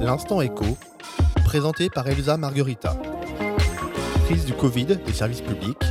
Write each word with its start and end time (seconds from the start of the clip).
L'instant 0.00 0.42
écho, 0.42 0.64
présenté 1.46 1.88
par 1.88 2.06
Elsa 2.06 2.36
Marguerita. 2.36 3.00
Crise 4.26 4.44
du 4.44 4.52
Covid 4.52 4.84
des 4.84 5.12
services 5.12 5.40
publics, 5.40 5.82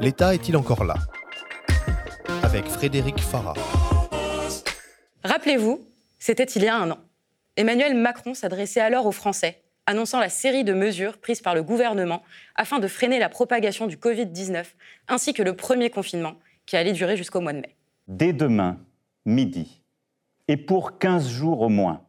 l'État 0.00 0.34
est-il 0.34 0.56
encore 0.56 0.82
là? 0.82 0.96
Avec 2.42 2.66
Frédéric 2.66 3.20
Farah. 3.20 3.54
Rappelez-vous, 5.22 5.80
c'était 6.18 6.44
il 6.44 6.64
y 6.64 6.68
a 6.68 6.76
un 6.76 6.90
an. 6.90 6.98
Emmanuel 7.56 7.94
Macron 7.94 8.34
s'adressait 8.34 8.80
alors 8.80 9.06
aux 9.06 9.12
Français, 9.12 9.62
annonçant 9.86 10.18
la 10.18 10.28
série 10.28 10.64
de 10.64 10.72
mesures 10.72 11.18
prises 11.18 11.40
par 11.40 11.54
le 11.54 11.62
gouvernement 11.62 12.22
afin 12.56 12.80
de 12.80 12.88
freiner 12.88 13.20
la 13.20 13.28
propagation 13.28 13.86
du 13.86 13.96
Covid-19, 13.96 14.64
ainsi 15.06 15.34
que 15.34 15.42
le 15.42 15.54
premier 15.54 15.88
confinement, 15.88 16.34
qui 16.66 16.76
allait 16.76 16.92
durer 16.92 17.16
jusqu'au 17.16 17.40
mois 17.40 17.52
de 17.52 17.60
mai. 17.60 17.76
Dès 18.08 18.32
demain, 18.32 18.78
midi, 19.24 19.82
et 20.48 20.56
pour 20.56 20.98
15 20.98 21.28
jours 21.28 21.60
au 21.60 21.68
moins, 21.68 22.02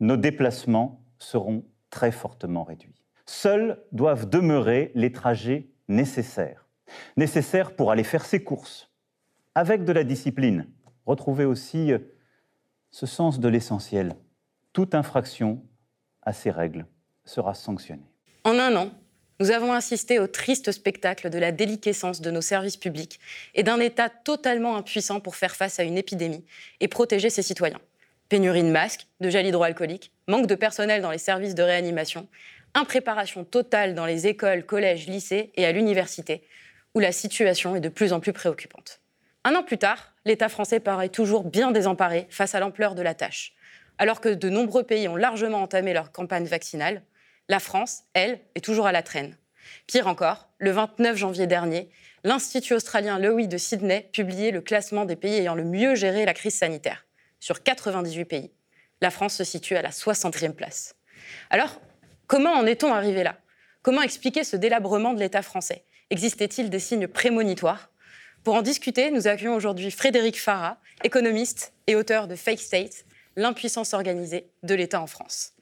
nos 0.00 0.16
déplacements 0.16 1.02
seront 1.18 1.64
très 1.90 2.10
fortement 2.10 2.64
réduits. 2.64 3.04
Seuls 3.26 3.82
doivent 3.92 4.28
demeurer 4.28 4.90
les 4.94 5.12
trajets 5.12 5.68
nécessaires. 5.88 6.66
Nécessaires 7.16 7.76
pour 7.76 7.90
aller 7.90 8.02
faire 8.02 8.24
ses 8.24 8.42
courses, 8.42 8.90
avec 9.54 9.84
de 9.84 9.92
la 9.92 10.02
discipline. 10.02 10.66
Retrouver 11.06 11.44
aussi 11.44 11.92
euh, 11.92 11.98
ce 12.90 13.06
sens 13.06 13.38
de 13.38 13.48
l'essentiel. 13.48 14.16
Toute 14.72 14.94
infraction 14.94 15.62
à 16.22 16.32
ces 16.32 16.50
règles 16.50 16.86
sera 17.24 17.54
sanctionnée. 17.54 18.10
En 18.44 18.58
un 18.58 18.74
an, 18.76 18.90
nous 19.38 19.50
avons 19.50 19.72
assisté 19.72 20.18
au 20.18 20.26
triste 20.26 20.72
spectacle 20.72 21.30
de 21.30 21.38
la 21.38 21.52
déliquescence 21.52 22.20
de 22.20 22.30
nos 22.30 22.40
services 22.40 22.76
publics 22.76 23.20
et 23.54 23.62
d'un 23.62 23.80
État 23.80 24.08
totalement 24.10 24.76
impuissant 24.76 25.20
pour 25.20 25.36
faire 25.36 25.56
face 25.56 25.80
à 25.80 25.84
une 25.84 25.96
épidémie 25.96 26.44
et 26.80 26.88
protéger 26.88 27.30
ses 27.30 27.42
citoyens. 27.42 27.80
Pénurie 28.30 28.62
de 28.62 28.70
masques, 28.70 29.08
de 29.18 29.28
gel 29.28 29.44
hydroalcoolique, 29.44 30.12
manque 30.28 30.46
de 30.46 30.54
personnel 30.54 31.02
dans 31.02 31.10
les 31.10 31.18
services 31.18 31.56
de 31.56 31.64
réanimation, 31.64 32.28
impréparation 32.74 33.42
totale 33.42 33.96
dans 33.96 34.06
les 34.06 34.28
écoles, 34.28 34.64
collèges, 34.64 35.08
lycées 35.08 35.50
et 35.56 35.66
à 35.66 35.72
l'université, 35.72 36.44
où 36.94 37.00
la 37.00 37.10
situation 37.10 37.74
est 37.74 37.80
de 37.80 37.88
plus 37.88 38.12
en 38.12 38.20
plus 38.20 38.32
préoccupante. 38.32 39.00
Un 39.42 39.56
an 39.56 39.64
plus 39.64 39.78
tard, 39.78 40.14
l'État 40.24 40.48
français 40.48 40.78
paraît 40.78 41.08
toujours 41.08 41.42
bien 41.42 41.72
désemparé 41.72 42.28
face 42.30 42.54
à 42.54 42.60
l'ampleur 42.60 42.94
de 42.94 43.02
la 43.02 43.14
tâche. 43.14 43.52
Alors 43.98 44.20
que 44.20 44.28
de 44.28 44.48
nombreux 44.48 44.84
pays 44.84 45.08
ont 45.08 45.16
largement 45.16 45.62
entamé 45.62 45.92
leur 45.92 46.12
campagne 46.12 46.46
vaccinale, 46.46 47.02
la 47.48 47.58
France, 47.58 48.04
elle, 48.14 48.38
est 48.54 48.64
toujours 48.64 48.86
à 48.86 48.92
la 48.92 49.02
traîne. 49.02 49.36
Pire 49.88 50.06
encore, 50.06 50.50
le 50.58 50.70
29 50.70 51.16
janvier 51.16 51.48
dernier, 51.48 51.90
l'Institut 52.22 52.74
australien 52.74 53.18
Lowy 53.18 53.48
de 53.48 53.58
Sydney 53.58 54.08
publiait 54.12 54.52
le 54.52 54.60
classement 54.60 55.04
des 55.04 55.16
pays 55.16 55.34
ayant 55.34 55.56
le 55.56 55.64
mieux 55.64 55.96
géré 55.96 56.24
la 56.24 56.34
crise 56.34 56.54
sanitaire 56.54 57.04
sur 57.40 57.62
98 57.62 58.24
pays. 58.26 58.52
La 59.00 59.10
France 59.10 59.34
se 59.34 59.44
situe 59.44 59.76
à 59.76 59.82
la 59.82 59.90
60e 59.90 60.52
place. 60.52 60.94
Alors, 61.48 61.80
comment 62.26 62.52
en 62.52 62.66
est-on 62.66 62.92
arrivé 62.92 63.22
là? 63.24 63.38
Comment 63.82 64.02
expliquer 64.02 64.44
ce 64.44 64.56
délabrement 64.56 65.14
de 65.14 65.20
l'État 65.20 65.42
français? 65.42 65.84
Existait-il 66.10 66.70
des 66.70 66.78
signes 66.78 67.08
prémonitoires? 67.08 67.90
Pour 68.44 68.54
en 68.54 68.62
discuter, 68.62 69.10
nous 69.10 69.26
accueillons 69.26 69.54
aujourd'hui 69.54 69.90
Frédéric 69.90 70.40
Farah, 70.40 70.78
économiste 71.02 71.72
et 71.86 71.94
auteur 71.94 72.28
de 72.28 72.36
Fake 72.36 72.60
State, 72.60 73.04
l'impuissance 73.36 73.94
organisée 73.94 74.50
de 74.62 74.74
l'État 74.74 75.00
en 75.00 75.06
France. 75.06 75.52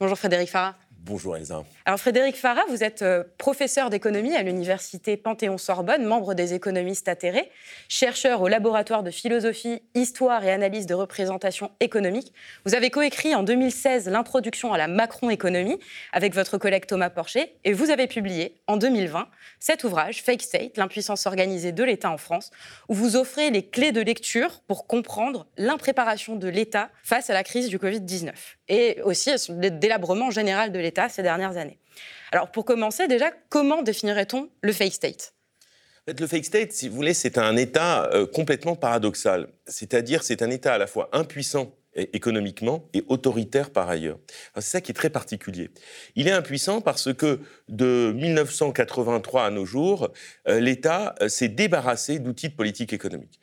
Bonjour 0.00 0.18
Frédéric 0.18 0.50
Farah. 0.50 0.76
Bonjour 1.00 1.36
Elsa. 1.36 1.62
Alors 1.86 2.00
Frédéric 2.00 2.36
Farah, 2.36 2.64
vous 2.68 2.82
êtes 2.82 3.02
euh, 3.02 3.22
professeur 3.38 3.88
d'économie 3.88 4.34
à 4.34 4.42
l'université 4.42 5.16
Panthéon-Sorbonne, 5.16 6.04
membre 6.04 6.34
des 6.34 6.54
économistes 6.54 7.06
atterrés, 7.06 7.50
chercheur 7.88 8.42
au 8.42 8.48
laboratoire 8.48 9.04
de 9.04 9.12
philosophie, 9.12 9.80
histoire 9.94 10.44
et 10.44 10.50
analyse 10.50 10.86
de 10.86 10.94
représentation 10.94 11.70
économique. 11.78 12.32
Vous 12.66 12.74
avez 12.74 12.90
coécrit 12.90 13.34
en 13.36 13.44
2016 13.44 14.08
l'introduction 14.08 14.72
à 14.72 14.78
la 14.78 14.88
Macron-économie 14.88 15.78
avec 16.12 16.34
votre 16.34 16.58
collègue 16.58 16.86
Thomas 16.86 17.10
Porcher 17.10 17.54
et 17.62 17.72
vous 17.72 17.90
avez 17.90 18.08
publié 18.08 18.60
en 18.66 18.76
2020 18.76 19.28
cet 19.60 19.84
ouvrage, 19.84 20.22
Fake 20.24 20.42
State, 20.42 20.76
l'impuissance 20.76 21.26
organisée 21.26 21.70
de 21.70 21.84
l'État 21.84 22.10
en 22.10 22.18
France, 22.18 22.50
où 22.88 22.94
vous 22.94 23.14
offrez 23.14 23.50
les 23.50 23.64
clés 23.64 23.92
de 23.92 24.00
lecture 24.00 24.60
pour 24.66 24.88
comprendre 24.88 25.46
l'impréparation 25.56 26.34
de 26.34 26.48
l'État 26.48 26.90
face 27.04 27.30
à 27.30 27.34
la 27.34 27.44
crise 27.44 27.68
du 27.68 27.78
Covid-19 27.78 28.57
et 28.68 29.00
aussi 29.02 29.30
le 29.48 29.70
délabrement 29.70 30.30
général 30.30 30.72
de 30.72 30.78
l'État 30.78 31.08
ces 31.08 31.22
dernières 31.22 31.56
années. 31.56 31.78
Alors 32.32 32.50
pour 32.50 32.64
commencer, 32.64 33.08
déjà, 33.08 33.30
comment 33.48 33.82
définirait-on 33.82 34.48
le 34.60 34.72
fake 34.72 34.92
state? 34.92 35.34
Le 36.06 36.26
fake 36.26 36.44
state, 36.44 36.72
si 36.72 36.88
vous 36.88 36.96
voulez, 36.96 37.12
c'est 37.12 37.36
un 37.36 37.56
État 37.56 38.08
euh, 38.14 38.26
complètement 38.26 38.76
paradoxal. 38.76 39.48
C'est-à-dire, 39.66 40.22
c'est 40.22 40.40
un 40.40 40.50
État 40.50 40.72
à 40.74 40.78
la 40.78 40.86
fois 40.86 41.10
impuissant 41.12 41.74
économiquement 41.98 42.88
et 42.94 43.04
autoritaire 43.08 43.70
par 43.70 43.88
ailleurs. 43.88 44.18
C'est 44.54 44.62
ça 44.62 44.80
qui 44.80 44.92
est 44.92 44.94
très 44.94 45.10
particulier. 45.10 45.70
Il 46.14 46.28
est 46.28 46.32
impuissant 46.32 46.80
parce 46.80 47.12
que 47.12 47.40
de 47.68 48.12
1983 48.14 49.46
à 49.46 49.50
nos 49.50 49.64
jours, 49.64 50.10
euh, 50.48 50.60
l'État 50.60 51.14
euh, 51.20 51.28
s'est 51.28 51.48
débarrassé 51.48 52.18
d'outils 52.18 52.48
de 52.48 52.54
politique 52.54 52.92
économique. 52.92 53.40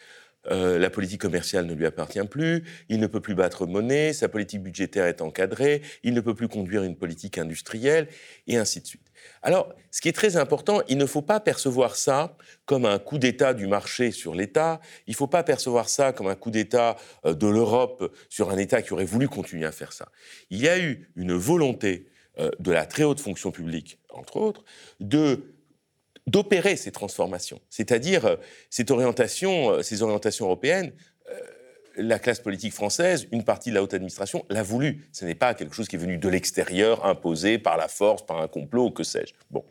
Euh, 0.51 0.77
la 0.79 0.89
politique 0.89 1.21
commerciale 1.21 1.65
ne 1.65 1.73
lui 1.73 1.85
appartient 1.85 2.23
plus, 2.29 2.63
il 2.89 2.99
ne 2.99 3.07
peut 3.07 3.21
plus 3.21 3.35
battre 3.35 3.65
monnaie, 3.65 4.13
sa 4.13 4.27
politique 4.29 4.61
budgétaire 4.61 5.05
est 5.05 5.21
encadrée, 5.21 5.81
il 6.03 6.13
ne 6.13 6.21
peut 6.21 6.35
plus 6.35 6.47
conduire 6.47 6.83
une 6.83 6.95
politique 6.95 7.37
industrielle, 7.37 8.07
et 8.47 8.57
ainsi 8.57 8.81
de 8.81 8.85
suite. 8.85 9.01
Alors, 9.41 9.73
ce 9.91 10.01
qui 10.01 10.09
est 10.09 10.13
très 10.13 10.37
important, 10.37 10.81
il 10.87 10.97
ne 10.97 11.05
faut 11.05 11.21
pas 11.21 11.39
percevoir 11.39 11.95
ça 11.95 12.37
comme 12.65 12.85
un 12.85 12.99
coup 12.99 13.17
d'État 13.17 13.53
du 13.53 13.67
marché 13.67 14.11
sur 14.11 14.35
l'État, 14.35 14.79
il 15.07 15.11
ne 15.11 15.15
faut 15.15 15.27
pas 15.27 15.43
percevoir 15.43 15.89
ça 15.89 16.13
comme 16.13 16.27
un 16.27 16.35
coup 16.35 16.51
d'État 16.51 16.95
euh, 17.25 17.33
de 17.33 17.47
l'Europe 17.47 18.13
sur 18.29 18.49
un 18.49 18.57
État 18.57 18.81
qui 18.81 18.93
aurait 18.93 19.05
voulu 19.05 19.27
continuer 19.27 19.65
à 19.65 19.71
faire 19.71 19.93
ça. 19.93 20.09
Il 20.49 20.59
y 20.59 20.67
a 20.67 20.79
eu 20.79 21.09
une 21.15 21.33
volonté 21.33 22.07
euh, 22.39 22.49
de 22.59 22.71
la 22.71 22.85
très 22.85 23.03
haute 23.03 23.19
fonction 23.19 23.51
publique, 23.51 23.99
entre 24.09 24.37
autres, 24.37 24.63
de 24.99 25.54
d'opérer 26.27 26.75
ces 26.75 26.91
transformations, 26.91 27.61
c'est-à-dire 27.69 28.25
euh, 28.25 28.35
cette 28.69 28.91
orientation, 28.91 29.71
euh, 29.71 29.81
ces 29.81 30.01
orientations 30.01 30.45
européennes. 30.45 30.91
Euh, 31.29 31.39
la 31.97 32.19
classe 32.19 32.41
politique 32.41 32.73
française, 32.73 33.25
une 33.31 33.45
partie 33.45 33.69
de 33.69 33.75
la 33.75 33.81
haute 33.81 33.93
administration 33.93 34.45
l'a 34.49 34.63
voulu. 34.63 35.07
Ce 35.13 35.23
n'est 35.23 35.35
pas 35.35 35.53
quelque 35.53 35.73
chose 35.73 35.87
qui 35.87 35.95
est 35.95 35.99
venu 35.99 36.17
de 36.17 36.27
l'extérieur, 36.27 37.05
imposé 37.05 37.57
par 37.57 37.77
la 37.77 37.87
force, 37.87 38.25
par 38.25 38.41
un 38.41 38.49
complot, 38.49 38.91
que 38.91 39.03
sais-je. 39.03 39.33
Bon. 39.49 39.63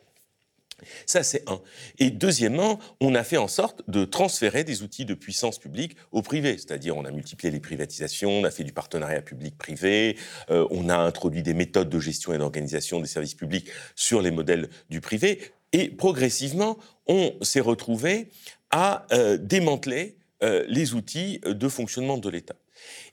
Ça, 1.05 1.21
c'est 1.21 1.47
un. 1.47 1.61
Et 1.99 2.09
deuxièmement, 2.09 2.79
on 2.99 3.13
a 3.13 3.23
fait 3.23 3.37
en 3.37 3.47
sorte 3.47 3.83
de 3.87 4.05
transférer 4.05 4.63
des 4.63 4.81
outils 4.81 5.05
de 5.05 5.13
puissance 5.13 5.59
publique 5.59 5.97
au 6.11 6.23
privé. 6.23 6.57
C'est-à-dire, 6.57 6.97
on 6.97 7.05
a 7.05 7.11
multiplié 7.11 7.51
les 7.51 7.59
privatisations, 7.59 8.31
on 8.31 8.43
a 8.43 8.51
fait 8.51 8.63
du 8.63 8.73
partenariat 8.73 9.21
public-privé, 9.21 10.17
on 10.49 10.89
a 10.89 10.97
introduit 10.97 11.43
des 11.43 11.53
méthodes 11.53 11.89
de 11.89 11.99
gestion 11.99 12.33
et 12.33 12.39
d'organisation 12.39 12.99
des 12.99 13.07
services 13.07 13.35
publics 13.35 13.69
sur 13.95 14.21
les 14.21 14.31
modèles 14.31 14.69
du 14.89 14.99
privé. 14.99 15.53
Et 15.73 15.89
progressivement, 15.89 16.77
on 17.07 17.33
s'est 17.41 17.59
retrouvé 17.59 18.29
à 18.71 19.05
euh, 19.11 19.37
démanteler 19.37 20.17
euh, 20.43 20.65
les 20.67 20.93
outils 20.93 21.39
de 21.45 21.69
fonctionnement 21.69 22.17
de 22.17 22.29
l'État. 22.29 22.55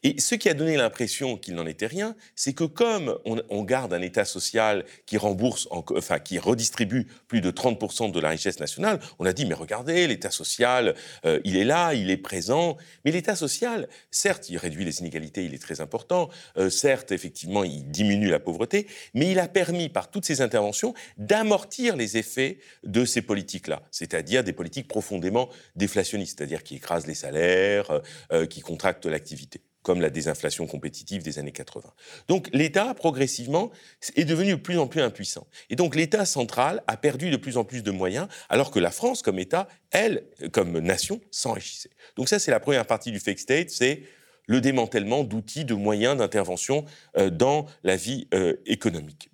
Et 0.03 0.21
ce 0.21 0.35
qui 0.35 0.49
a 0.49 0.55
donné 0.55 0.77
l'impression 0.77 1.37
qu'il 1.37 1.55
n'en 1.55 1.67
était 1.67 1.87
rien, 1.87 2.17
c'est 2.35 2.53
que 2.53 2.65
comme 2.65 3.19
on, 3.25 3.63
garde 3.63 3.95
un 3.95 4.03
État 4.03 4.25
social 4.25 4.85
qui 5.07 5.17
rembourse, 5.17 5.69
enfin 5.71 6.19
qui 6.19 6.39
redistribue 6.39 7.07
plus 7.29 7.41
de 7.41 7.51
30% 7.51 8.11
de 8.11 8.21
la 8.21 8.31
richesse 8.31 8.59
nationale, 8.59 8.99
on 9.19 9.27
a 9.27 9.33
dit 9.33 9.47
mais 9.47 9.55
regardez, 9.55 10.07
l'État 10.07 10.31
social, 10.31 10.95
euh, 11.25 11.41
il 11.45 11.57
est 11.57 11.65
là, 11.65 11.95
il 11.95 12.11
est 12.11 12.17
présent. 12.17 12.77
Mais 13.05 13.13
l'État 13.13 13.37
social, 13.37 13.89
certes, 14.11 14.49
il 14.51 14.59
réduit 14.59 14.85
les 14.85 15.01
inégalités, 15.01 15.45
il 15.45 15.55
est 15.55 15.63
très 15.63 15.81
important. 15.81 16.29
Euh, 16.57 16.71
certes, 16.71 17.13
effectivement, 17.13 17.65
il 17.65 17.89
diminue 17.91 18.31
la 18.31 18.41
pauvreté, 18.41 18.87
mais 19.15 19.31
il 19.31 19.39
a 19.39 19.49
permis 19.49 19.89
par 19.89 20.11
toutes 20.11 20.25
ces 20.25 20.41
interventions 20.41 20.95
d'amortir 21.19 21.97
les 21.97 22.17
effets 22.17 22.59
de 22.85 23.05
ces 23.05 23.23
politiques-là, 23.23 23.83
c'est-à-dire 23.91 24.45
des 24.45 24.53
politiques 24.53 24.89
profondément 24.89 25.49
déflationnistes, 25.77 26.39
c'est-à-dire 26.39 26.63
qui 26.63 26.77
écrasent 26.77 27.07
les 27.07 27.15
salaires, 27.15 28.01
euh, 28.33 28.47
qui 28.47 28.61
contractent 28.61 29.07
l'activité 29.07 29.62
comme 29.83 30.01
la 30.01 30.11
désinflation 30.11 30.67
compétitive 30.67 31.23
des 31.23 31.39
années 31.39 31.53
80. 31.53 31.93
Donc 32.29 32.49
l'État, 32.53 32.95
progressivement, 32.95 33.71
est 34.17 34.25
devenu 34.25 34.53
de 34.53 34.57
plus 34.57 34.79
en 34.79 34.87
plus 34.87 35.01
impuissant. 35.01 35.47
Et 35.71 35.77
donc 35.77 35.95
l'État 35.95 36.25
central 36.25 36.83
a 36.87 36.97
perdu 36.97 37.31
de 37.31 37.37
plus 37.37 37.57
en 37.57 37.65
plus 37.65 37.83
de 37.83 37.91
moyens, 37.91 38.29
alors 38.49 38.71
que 38.71 38.79
la 38.79 38.91
France, 38.91 39.23
comme 39.23 39.39
État, 39.39 39.69
elle, 39.91 40.25
comme 40.53 40.79
nation, 40.79 41.21
s'enrichissait. 41.31 41.91
Donc 42.17 42.29
ça, 42.29 42.39
c'est 42.39 42.51
la 42.51 42.61
première 42.61 42.87
partie 42.87 43.13
du 43.13 43.21
fake 43.21 43.39
state, 43.39 43.71
c'est 43.71 44.03
le 44.47 44.61
démantèlement 44.61 45.25
d'outils, 45.25 45.65
de 45.65 45.75
moyens 45.75 46.17
d'intervention 46.17 46.85
euh, 47.17 47.31
dans 47.31 47.67
la 47.85 47.97
vie 47.97 48.29
euh, 48.35 48.55
économique. 48.67 49.31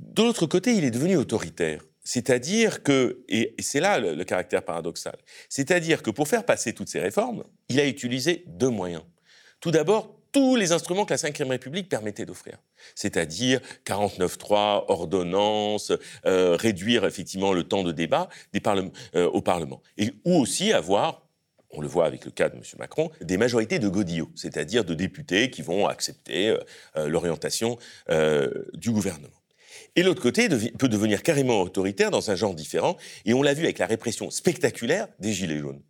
De 0.00 0.22
l'autre 0.22 0.46
côté, 0.46 0.74
il 0.74 0.84
est 0.84 0.90
devenu 0.90 1.16
autoritaire. 1.16 1.82
C'est-à-dire 2.04 2.82
que, 2.82 3.22
et 3.28 3.54
c'est 3.60 3.78
là 3.78 4.00
le 4.00 4.24
caractère 4.24 4.64
paradoxal, 4.64 5.16
c'est-à-dire 5.48 6.02
que 6.02 6.10
pour 6.10 6.26
faire 6.26 6.44
passer 6.44 6.72
toutes 6.72 6.88
ces 6.88 6.98
réformes, 6.98 7.44
il 7.68 7.78
a 7.78 7.86
utilisé 7.86 8.42
deux 8.48 8.70
moyens. 8.70 9.04
Tout 9.62 9.70
d'abord, 9.70 10.12
tous 10.32 10.56
les 10.56 10.72
instruments 10.72 11.04
que 11.04 11.14
la 11.14 11.44
Ve 11.44 11.48
République 11.48 11.88
permettait 11.88 12.26
d'offrir, 12.26 12.58
c'est-à-dire 12.96 13.60
49.3, 13.86 14.86
ordonnances, 14.88 15.92
euh, 16.26 16.56
réduire 16.56 17.04
effectivement 17.04 17.52
le 17.52 17.62
temps 17.62 17.84
de 17.84 17.92
débat 17.92 18.28
euh, 19.14 19.28
au 19.28 19.40
Parlement, 19.40 19.80
et 19.96 20.12
ou 20.24 20.34
aussi 20.34 20.72
avoir 20.72 21.22
on 21.74 21.80
le 21.80 21.88
voit 21.88 22.04
avec 22.04 22.26
le 22.26 22.30
cas 22.30 22.50
de 22.50 22.56
M. 22.56 22.62
Macron, 22.78 23.10
des 23.22 23.38
majorités 23.38 23.78
de 23.78 23.88
godillots, 23.88 24.30
c'est-à-dire 24.34 24.84
de 24.84 24.92
députés 24.92 25.48
qui 25.48 25.62
vont 25.62 25.86
accepter 25.86 26.50
euh, 26.50 26.58
euh, 26.96 27.08
l'orientation 27.08 27.78
du 28.74 28.90
gouvernement. 28.90 29.28
Et 29.96 30.02
l'autre 30.02 30.20
côté 30.20 30.48
peut 30.50 30.88
devenir 30.88 31.22
carrément 31.22 31.62
autoritaire 31.62 32.10
dans 32.10 32.30
un 32.30 32.34
genre 32.34 32.54
différent, 32.54 32.96
et 33.24 33.32
on 33.32 33.42
l'a 33.42 33.54
vu 33.54 33.62
avec 33.62 33.78
la 33.78 33.86
répression 33.86 34.30
spectaculaire 34.30 35.08
des 35.18 35.32
Gilets 35.32 35.60
jaunes. 35.60 35.80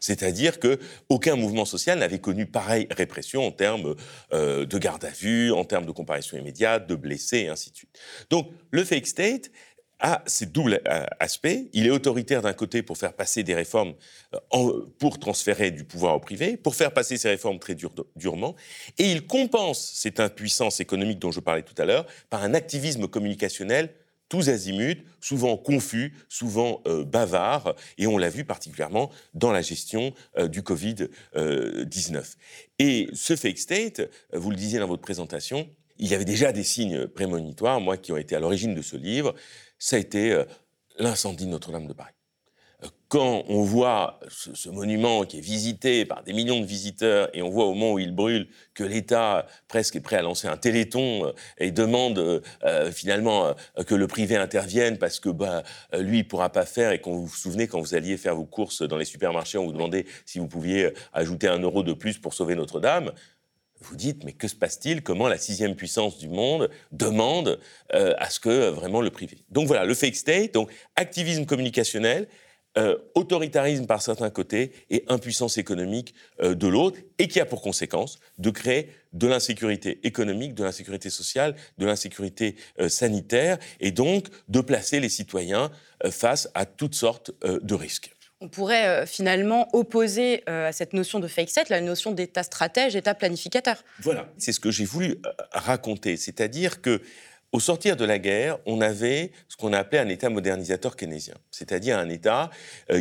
C'est-à-dire 0.00 0.58
que 0.58 0.78
aucun 1.08 1.36
mouvement 1.36 1.64
social 1.64 1.98
n'avait 1.98 2.18
connu 2.18 2.46
pareille 2.46 2.86
répression 2.90 3.46
en 3.46 3.52
termes 3.52 3.94
de 4.32 4.78
garde 4.78 5.04
à 5.04 5.10
vue, 5.10 5.52
en 5.52 5.64
termes 5.64 5.86
de 5.86 5.92
comparaison 5.92 6.36
immédiate, 6.36 6.86
de 6.86 6.94
blessés, 6.94 7.38
et 7.38 7.48
ainsi 7.48 7.70
de 7.70 7.76
suite. 7.76 7.98
Donc 8.30 8.50
le 8.70 8.84
fake 8.84 9.06
state, 9.06 9.50
a 9.98 10.22
ces 10.26 10.46
doubles 10.46 10.80
euh, 10.88 11.04
aspects. 11.20 11.58
Il 11.72 11.86
est 11.86 11.90
autoritaire 11.90 12.42
d'un 12.42 12.52
côté 12.52 12.82
pour 12.82 12.98
faire 12.98 13.14
passer 13.14 13.42
des 13.42 13.54
réformes, 13.54 13.94
euh, 14.54 14.86
pour 14.98 15.18
transférer 15.18 15.70
du 15.70 15.84
pouvoir 15.84 16.16
au 16.16 16.20
privé, 16.20 16.56
pour 16.56 16.74
faire 16.74 16.92
passer 16.92 17.16
ces 17.16 17.28
réformes 17.28 17.58
très 17.58 17.74
durement, 17.74 18.54
et 18.98 19.10
il 19.10 19.26
compense 19.26 19.92
cette 19.94 20.20
impuissance 20.20 20.80
économique 20.80 21.18
dont 21.18 21.32
je 21.32 21.40
parlais 21.40 21.62
tout 21.62 21.80
à 21.80 21.84
l'heure 21.84 22.06
par 22.30 22.42
un 22.42 22.54
activisme 22.54 23.08
communicationnel 23.08 23.94
tous 24.28 24.48
azimuts, 24.48 25.04
souvent 25.20 25.56
confus, 25.56 26.14
souvent 26.28 26.82
euh, 26.86 27.04
bavard, 27.04 27.74
et 27.98 28.06
on 28.06 28.18
l'a 28.18 28.28
vu 28.28 28.44
particulièrement 28.44 29.10
dans 29.34 29.52
la 29.52 29.62
gestion 29.62 30.12
du 30.50 30.62
Covid-19. 30.62 32.36
et 32.78 33.08
ce 33.12 33.36
fake 33.36 33.58
state, 33.58 34.10
vous 34.32 34.50
le 34.50 34.56
disiez 34.56 34.78
dans 34.78 34.86
votre 34.86 35.02
présentation, 35.02 35.68
il 35.98 36.08
y 36.08 36.14
avait 36.14 36.24
déjà 36.24 36.52
des 36.52 36.64
signes 36.64 37.06
prémonitoires, 37.06 37.80
moi 37.80 37.96
qui 37.96 38.12
ont 38.12 38.16
été 38.16 38.36
à 38.36 38.40
l'origine 38.40 38.74
de 38.74 38.82
ce 38.82 38.96
livre, 38.96 39.34
ça 39.78 39.96
a 39.96 39.98
été 39.98 40.32
euh, 40.32 40.44
l'incendie 40.98 41.46
de 41.46 41.50
Notre-Dame 41.50 41.86
de 41.86 41.92
Paris. 41.92 42.15
Euh, 43.06 43.16
quand 43.16 43.44
on 43.48 43.62
voit 43.62 44.20
ce, 44.28 44.68
monument 44.68 45.24
qui 45.24 45.38
est 45.38 45.40
visité 45.40 46.04
par 46.04 46.22
des 46.24 46.32
millions 46.32 46.60
de 46.60 46.66
visiteurs 46.66 47.28
et 47.34 47.42
on 47.42 47.48
voit 47.48 47.66
au 47.66 47.74
moment 47.74 47.94
où 47.94 47.98
il 47.98 48.14
brûle 48.14 48.48
que 48.74 48.84
l'État 48.84 49.46
presque 49.68 49.96
est 49.96 50.00
prêt 50.00 50.16
à 50.16 50.22
lancer 50.22 50.48
un 50.48 50.56
téléthon 50.56 51.26
euh, 51.26 51.32
et 51.58 51.70
demande 51.70 52.42
finalement 52.92 53.54
que 53.86 53.94
le 53.94 54.06
privé 54.06 54.36
intervienne 54.36 54.98
parce 54.98 55.20
que 55.20 55.28
bah, 55.28 55.62
lui, 55.98 56.18
il 56.18 56.28
pourra 56.28 56.50
pas 56.50 56.66
faire 56.66 56.92
et 56.92 57.00
qu'on 57.00 57.12
vous, 57.12 57.26
vous 57.26 57.36
souvenez 57.36 57.66
quand 57.66 57.80
vous 57.80 57.94
alliez 57.94 58.16
faire 58.16 58.34
vos 58.34 58.44
courses 58.44 58.82
dans 58.82 58.96
les 58.96 59.04
supermarchés, 59.04 59.58
on 59.58 59.66
vous 59.66 59.72
demandait 59.72 60.06
si 60.24 60.38
vous 60.38 60.48
pouviez 60.48 60.92
ajouter 61.12 61.48
un 61.48 61.58
euro 61.58 61.82
de 61.82 61.92
plus 61.92 62.18
pour 62.18 62.34
sauver 62.34 62.54
Notre-Dame. 62.54 63.12
Vous 63.80 63.96
dites, 63.96 64.24
mais 64.24 64.32
que 64.32 64.48
se 64.48 64.54
passe-t-il? 64.54 65.02
Comment 65.02 65.28
la 65.28 65.36
sixième 65.36 65.74
puissance 65.74 66.18
du 66.18 66.28
monde 66.28 66.70
demande 66.92 67.60
euh, 67.94 68.14
à 68.18 68.30
ce 68.30 68.40
que 68.40 68.48
euh, 68.48 68.70
vraiment 68.70 69.02
le 69.02 69.10
privé? 69.10 69.44
Donc 69.50 69.66
voilà, 69.66 69.84
le 69.84 69.94
fake 69.94 70.16
state, 70.16 70.54
donc 70.54 70.70
activisme 70.96 71.44
communicationnel, 71.44 72.26
euh, 72.78 72.96
autoritarisme 73.14 73.86
par 73.86 74.02
certains 74.02 74.30
côtés 74.30 74.72
et 74.90 75.04
impuissance 75.08 75.58
économique 75.58 76.14
de 76.42 76.66
l'autre, 76.66 76.98
et 77.18 77.28
qui 77.28 77.40
a 77.40 77.46
pour 77.46 77.62
conséquence 77.62 78.18
de 78.38 78.50
créer 78.50 78.90
de 79.12 79.26
l'insécurité 79.26 80.00
économique, 80.04 80.54
de 80.54 80.64
l'insécurité 80.64 81.10
sociale, 81.10 81.56
de 81.78 81.86
l'insécurité 81.86 82.56
sanitaire, 82.88 83.58
et 83.80 83.90
donc 83.90 84.26
de 84.48 84.60
placer 84.60 85.00
les 85.00 85.08
citoyens 85.08 85.70
face 86.10 86.50
à 86.54 86.66
toutes 86.66 86.94
sortes 86.94 87.32
de 87.42 87.74
risques 87.74 88.16
on 88.40 88.48
pourrait 88.48 88.86
euh, 88.86 89.06
finalement 89.06 89.68
opposer 89.72 90.42
euh, 90.48 90.68
à 90.68 90.72
cette 90.72 90.92
notion 90.92 91.20
de 91.20 91.28
fake 91.28 91.48
set 91.48 91.68
la 91.68 91.80
notion 91.80 92.12
d'État 92.12 92.42
stratège, 92.42 92.94
État 92.94 93.14
planificateur. 93.14 93.82
Voilà, 94.00 94.28
c'est 94.36 94.52
ce 94.52 94.60
que 94.60 94.70
j'ai 94.70 94.84
voulu 94.84 95.12
euh, 95.24 95.30
raconter, 95.52 96.16
c'est-à-dire 96.16 96.82
que 96.82 97.00
au 97.52 97.60
sortir 97.60 97.96
de 97.96 98.04
la 98.04 98.18
guerre, 98.18 98.58
on 98.66 98.80
avait 98.80 99.32
ce 99.48 99.56
qu'on 99.56 99.72
appelait 99.72 99.98
un 99.98 100.08
État 100.08 100.28
modernisateur 100.30 100.96
keynésien, 100.96 101.34
c'est-à-dire 101.50 101.98
un 101.98 102.08
État 102.08 102.50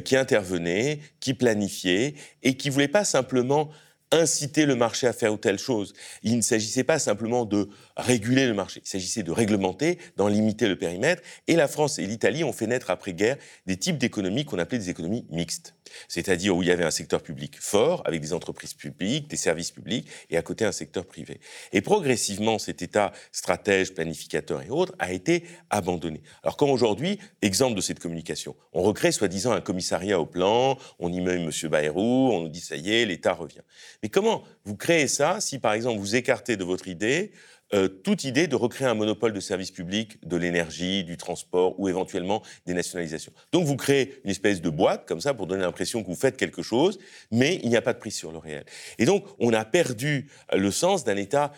qui 0.05 0.15
intervenait, 0.15 0.99
qui 1.19 1.33
planifiait 1.33 2.15
et 2.43 2.55
qui 2.55 2.69
voulait 2.69 2.87
pas 2.87 3.03
simplement 3.03 3.71
inciter 4.11 4.65
le 4.65 4.75
marché 4.75 5.07
à 5.07 5.13
faire 5.13 5.33
ou 5.33 5.37
telle 5.37 5.59
chose. 5.59 5.93
Il 6.23 6.37
ne 6.37 6.41
s'agissait 6.41 6.83
pas 6.83 6.99
simplement 6.99 7.45
de 7.45 7.69
réguler 7.97 8.47
le 8.47 8.53
marché, 8.53 8.81
il 8.83 8.87
s'agissait 8.87 9.23
de 9.23 9.31
réglementer, 9.31 9.99
d'en 10.17 10.27
limiter 10.27 10.67
le 10.67 10.77
périmètre. 10.77 11.21
Et 11.47 11.55
la 11.55 11.67
France 11.67 11.99
et 11.99 12.05
l'Italie 12.05 12.43
ont 12.43 12.53
fait 12.53 12.67
naître 12.67 12.89
après-guerre 12.89 13.37
des 13.65 13.77
types 13.77 13.97
d'économies 13.97 14.45
qu'on 14.45 14.59
appelait 14.59 14.79
des 14.79 14.89
économies 14.89 15.25
mixtes, 15.29 15.75
c'est-à-dire 16.07 16.55
où 16.55 16.61
il 16.61 16.67
y 16.67 16.71
avait 16.71 16.83
un 16.83 16.91
secteur 16.91 17.21
public 17.21 17.57
fort, 17.59 18.01
avec 18.05 18.21
des 18.21 18.33
entreprises 18.33 18.73
publiques, 18.73 19.29
des 19.29 19.37
services 19.37 19.71
publics, 19.71 20.07
et 20.29 20.37
à 20.37 20.41
côté 20.41 20.65
un 20.65 20.71
secteur 20.71 21.05
privé. 21.05 21.39
Et 21.71 21.81
progressivement, 21.81 22.59
cet 22.59 22.81
État 22.81 23.13
stratège, 23.31 23.93
planificateur 23.93 24.61
et 24.61 24.69
autres 24.69 24.93
a 24.99 25.11
été 25.11 25.43
abandonné. 25.69 26.21
Alors 26.43 26.57
quand 26.57 26.69
aujourd'hui, 26.69 27.19
exemple 27.41 27.75
de 27.75 27.81
cette 27.81 27.99
communication, 27.99 28.55
on 28.73 28.81
recrée 28.81 29.11
soi-disant 29.11 29.51
un 29.51 29.61
commissariat 29.61 30.19
au 30.19 30.25
plan, 30.25 30.77
on 30.99 31.11
y 31.11 31.21
met 31.21 31.35
M. 31.35 31.49
Bayrou, 31.69 32.31
on 32.31 32.41
nous 32.41 32.49
dit 32.49 32.59
ça 32.59 32.75
y 32.75 32.93
est, 32.93 33.05
l'État 33.05 33.33
revient. 33.33 33.61
Mais 34.03 34.09
comment 34.09 34.43
vous 34.65 34.75
créez 34.75 35.07
ça 35.07 35.39
si, 35.39 35.59
par 35.59 35.73
exemple, 35.73 35.99
vous 35.99 36.15
écartez 36.15 36.57
de 36.57 36.63
votre 36.63 36.87
idée 36.87 37.31
euh, 37.73 37.87
toute 37.87 38.23
idée 38.23 38.47
de 38.47 38.55
recréer 38.55 38.87
un 38.87 38.93
monopole 38.93 39.33
de 39.33 39.39
services 39.39 39.71
publics, 39.71 40.17
de 40.25 40.37
l'énergie, 40.37 41.03
du 41.03 41.17
transport 41.17 41.79
ou 41.79 41.89
éventuellement 41.89 42.43
des 42.65 42.73
nationalisations. 42.73 43.33
Donc 43.51 43.65
vous 43.65 43.75
créez 43.75 44.19
une 44.23 44.29
espèce 44.29 44.61
de 44.61 44.69
boîte 44.69 45.07
comme 45.07 45.19
ça 45.21 45.33
pour 45.33 45.47
donner 45.47 45.63
l'impression 45.63 46.03
que 46.03 46.07
vous 46.07 46.15
faites 46.15 46.37
quelque 46.37 46.61
chose, 46.61 46.99
mais 47.31 47.59
il 47.63 47.69
n'y 47.69 47.77
a 47.77 47.81
pas 47.81 47.93
de 47.93 47.99
prise 47.99 48.15
sur 48.15 48.31
le 48.31 48.37
réel. 48.37 48.65
Et 48.99 49.05
donc 49.05 49.25
on 49.39 49.51
a 49.53 49.65
perdu 49.65 50.29
le 50.53 50.71
sens 50.71 51.03
d'un 51.03 51.15
État 51.15 51.51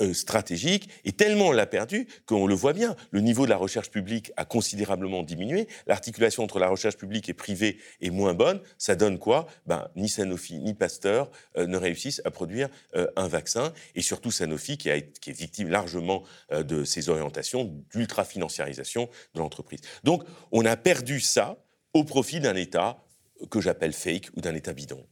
euh, 0.00 0.14
stratégique, 0.14 0.88
et 1.04 1.10
tellement 1.10 1.48
on 1.48 1.52
l'a 1.52 1.66
perdu 1.66 2.06
qu'on 2.26 2.46
le 2.46 2.54
voit 2.54 2.72
bien. 2.72 2.94
Le 3.10 3.20
niveau 3.20 3.44
de 3.44 3.50
la 3.50 3.56
recherche 3.56 3.90
publique 3.90 4.30
a 4.36 4.44
considérablement 4.44 5.24
diminué, 5.24 5.66
l'articulation 5.88 6.44
entre 6.44 6.60
la 6.60 6.68
recherche 6.68 6.96
publique 6.96 7.28
et 7.28 7.34
privée 7.34 7.78
est 8.00 8.10
moins 8.10 8.34
bonne. 8.34 8.60
Ça 8.78 8.94
donne 8.94 9.18
quoi? 9.18 9.46
Ben, 9.66 9.88
Ni 9.96 10.08
Sanofi 10.08 10.60
ni 10.60 10.74
Pasteur 10.74 11.28
euh, 11.56 11.66
ne 11.66 11.76
réussissent 11.76 12.22
à 12.24 12.30
produire 12.30 12.68
euh, 12.94 13.08
un 13.16 13.26
vaccin, 13.26 13.72
et 13.96 14.02
surtout 14.02 14.30
Sanofi 14.30 14.78
qui, 14.78 14.90
est 14.90 15.28
victime 15.28 15.68
largement 15.68 16.22
de 16.52 16.84
ces 16.84 17.08
orientations 17.08 17.64
d'ultra-financiarisation 17.92 19.08
de 19.34 19.40
l'entreprise. 19.40 19.80
Donc 20.04 20.22
on 20.52 20.64
a 20.64 20.76
perdu 20.76 21.20
ça 21.20 21.58
au 21.94 22.04
profit 22.04 22.40
d'un 22.40 22.54
État 22.54 23.02
que 23.50 23.60
j'appelle 23.60 23.92
fake 23.92 24.30
ou 24.36 24.40
d'un 24.40 24.54
État 24.54 24.72
bidon. 24.72 25.04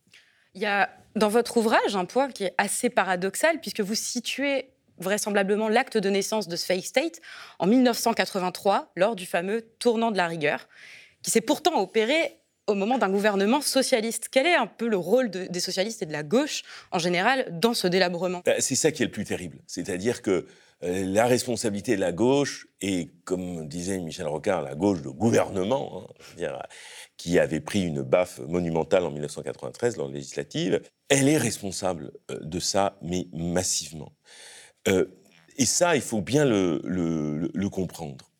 Il 0.56 0.62
y 0.62 0.66
a 0.66 0.90
dans 1.14 1.28
votre 1.28 1.58
ouvrage 1.58 1.96
un 1.96 2.06
point 2.06 2.30
qui 2.30 2.44
est 2.44 2.54
assez 2.56 2.88
paradoxal, 2.88 3.60
puisque 3.60 3.80
vous 3.80 3.94
situez 3.94 4.70
vraisemblablement 4.98 5.68
l'acte 5.68 5.98
de 5.98 6.08
naissance 6.08 6.48
de 6.48 6.56
ce 6.56 6.64
fake 6.64 6.86
state 6.86 7.20
en 7.58 7.66
1983, 7.66 8.90
lors 8.96 9.14
du 9.16 9.26
fameux 9.26 9.62
tournant 9.78 10.10
de 10.10 10.16
la 10.16 10.26
rigueur, 10.26 10.66
qui 11.22 11.30
s'est 11.30 11.42
pourtant 11.42 11.78
opéré 11.80 12.38
au 12.66 12.74
moment 12.74 12.96
d'un 12.96 13.10
gouvernement 13.10 13.60
socialiste. 13.60 14.28
Quel 14.30 14.46
est 14.46 14.54
un 14.54 14.66
peu 14.66 14.88
le 14.88 14.96
rôle 14.96 15.30
des 15.30 15.60
socialistes 15.60 16.02
et 16.02 16.06
de 16.06 16.12
la 16.12 16.22
gauche 16.22 16.62
en 16.90 16.98
général 16.98 17.46
dans 17.50 17.74
ce 17.74 17.86
délabrement? 17.86 18.42
Bah, 18.44 18.54
C'est 18.58 18.74
ça 18.74 18.90
qui 18.90 19.02
est 19.02 19.06
le 19.06 19.12
plus 19.12 19.24
terrible. 19.24 19.58
C'est-à-dire 19.66 20.22
que 20.22 20.46
euh, 20.82 21.04
la 21.06 21.26
responsabilité 21.26 21.96
de 21.96 22.00
la 22.00 22.12
gauche, 22.12 22.66
et 22.80 23.10
comme 23.24 23.66
disait 23.66 23.98
Michel 23.98 24.26
Rocard, 24.26 24.62
la 24.62 24.74
gauche 24.74 25.00
de 25.00 25.08
gouvernement, 25.08 26.08
hein, 26.38 26.52
qui 27.16 27.38
avait 27.38 27.60
pris 27.60 27.82
une 27.82 28.02
baffe 28.02 28.40
monumentale 28.40 29.04
en 29.04 29.10
1993 29.10 29.96
lors 29.96 30.08
de 30.08 30.14
législative, 30.14 30.80
elle 31.08 31.28
est 31.28 31.38
responsable 31.38 32.12
euh, 32.30 32.38
de 32.40 32.60
ça, 32.60 32.98
mais 33.02 33.28
massivement. 33.32 34.12
Euh, 34.88 35.06
et 35.56 35.66
ça, 35.66 35.96
il 35.96 36.02
faut 36.02 36.20
bien 36.20 36.44
le, 36.44 37.68
comprendre. 37.70 38.30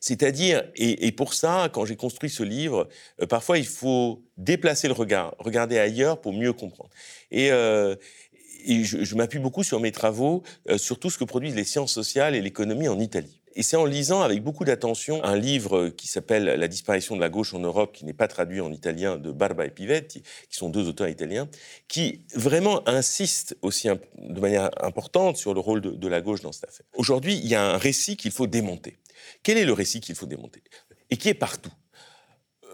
C'est-à-dire, 0.00 0.64
et, 0.74 1.12
pour 1.12 1.34
ça, 1.34 1.68
quand 1.72 1.84
j'ai 1.84 1.96
construit 1.96 2.30
ce 2.30 2.42
livre, 2.42 2.88
euh, 3.20 3.26
parfois 3.26 3.58
il 3.58 3.66
faut 3.66 4.24
déplacer 4.36 4.88
le 4.88 4.94
regard, 4.94 5.34
regarder 5.38 5.78
ailleurs 5.78 6.20
pour 6.20 6.32
mieux 6.32 6.52
comprendre. 6.52 6.90
Et, 7.30 7.48
je, 7.48 9.04
je 9.04 9.14
m'appuie 9.16 9.38
beaucoup 9.38 9.62
sur 9.64 9.80
mes 9.80 9.92
travaux, 9.92 10.42
sur 10.76 10.98
tout 10.98 11.10
ce 11.10 11.18
que 11.18 11.24
produisent 11.24 11.56
les 11.56 11.64
sciences 11.64 11.92
sociales 11.92 12.34
et 12.34 12.40
l'économie 12.40 12.88
en 12.88 12.98
Italie. 12.98 13.41
Et 13.54 13.62
c'est 13.62 13.76
en 13.76 13.84
lisant 13.84 14.22
avec 14.22 14.42
beaucoup 14.42 14.64
d'attention 14.64 15.22
un 15.24 15.36
livre 15.36 15.88
qui 15.88 16.08
s'appelle 16.08 16.44
La 16.44 16.68
disparition 16.68 17.16
de 17.16 17.20
la 17.20 17.28
gauche 17.28 17.52
en 17.54 17.58
Europe, 17.58 17.92
qui 17.92 18.04
n'est 18.04 18.12
pas 18.12 18.28
traduit 18.28 18.60
en 18.60 18.72
italien, 18.72 19.16
de 19.16 19.30
Barba 19.30 19.66
et 19.66 19.70
Pivetti, 19.70 20.22
qui 20.48 20.56
sont 20.56 20.70
deux 20.70 20.88
auteurs 20.88 21.08
italiens, 21.08 21.48
qui 21.88 22.22
vraiment 22.34 22.86
insistent 22.88 23.56
aussi 23.62 23.88
de 23.88 24.40
manière 24.40 24.70
importante 24.82 25.36
sur 25.36 25.54
le 25.54 25.60
rôle 25.60 25.80
de, 25.80 26.08
la 26.08 26.20
gauche 26.20 26.40
dans 26.40 26.52
cette 26.52 26.68
affaire. 26.68 26.86
Aujourd'hui, 26.94 27.36
il 27.36 27.46
y 27.46 27.54
a 27.54 27.62
un 27.62 27.76
récit 27.76 28.16
qu'il 28.16 28.32
faut 28.32 28.46
démonter. 28.46 28.98
Quel 29.42 29.58
est 29.58 29.64
le 29.64 29.72
récit 29.72 30.00
qu'il 30.00 30.14
faut 30.14 30.26
démonter? 30.26 30.62
Et 31.10 31.16
qui 31.16 31.28
est 31.28 31.34
partout 31.34 31.72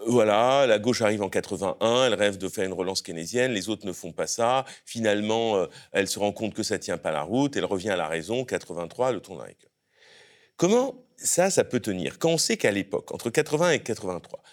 voilà, 0.07 0.65
la 0.65 0.79
gauche 0.79 1.01
arrive 1.01 1.21
en 1.21 1.29
81, 1.29 2.05
elle 2.05 2.13
rêve 2.13 2.37
de 2.37 2.47
faire 2.47 2.63
une 2.63 2.71
relance 2.71 3.01
keynésienne, 3.01 3.51
les 3.51 3.67
autres 3.67 3.85
ne 3.85 3.91
font 3.91 4.13
pas 4.13 4.27
ça. 4.27 4.63
Finalement, 4.85 5.57
euh, 5.57 5.67
elle 5.91 6.07
se 6.07 6.19
rend 6.19 6.31
compte 6.31 6.53
que 6.53 6.63
ça 6.63 6.79
tient 6.79 6.97
pas 6.97 7.11
la 7.11 7.21
route, 7.21 7.57
elle 7.57 7.65
revient 7.65 7.89
à 7.89 7.97
la 7.97 8.07
raison. 8.07 8.45
83, 8.45 9.11
le 9.11 9.19
tour 9.19 9.37
d'un 9.37 9.47
Comment 10.59 11.05
ça, 11.15 11.49
ça 11.49 11.63
peut 11.63 11.79
tenir? 11.79 12.19
Quand 12.19 12.31
on 12.31 12.37
sait 12.37 12.57
qu'à 12.57 12.71
l'époque, 12.71 13.13
entre 13.13 13.29
80 13.29 13.71
et 13.71 13.79
83, 13.79 14.43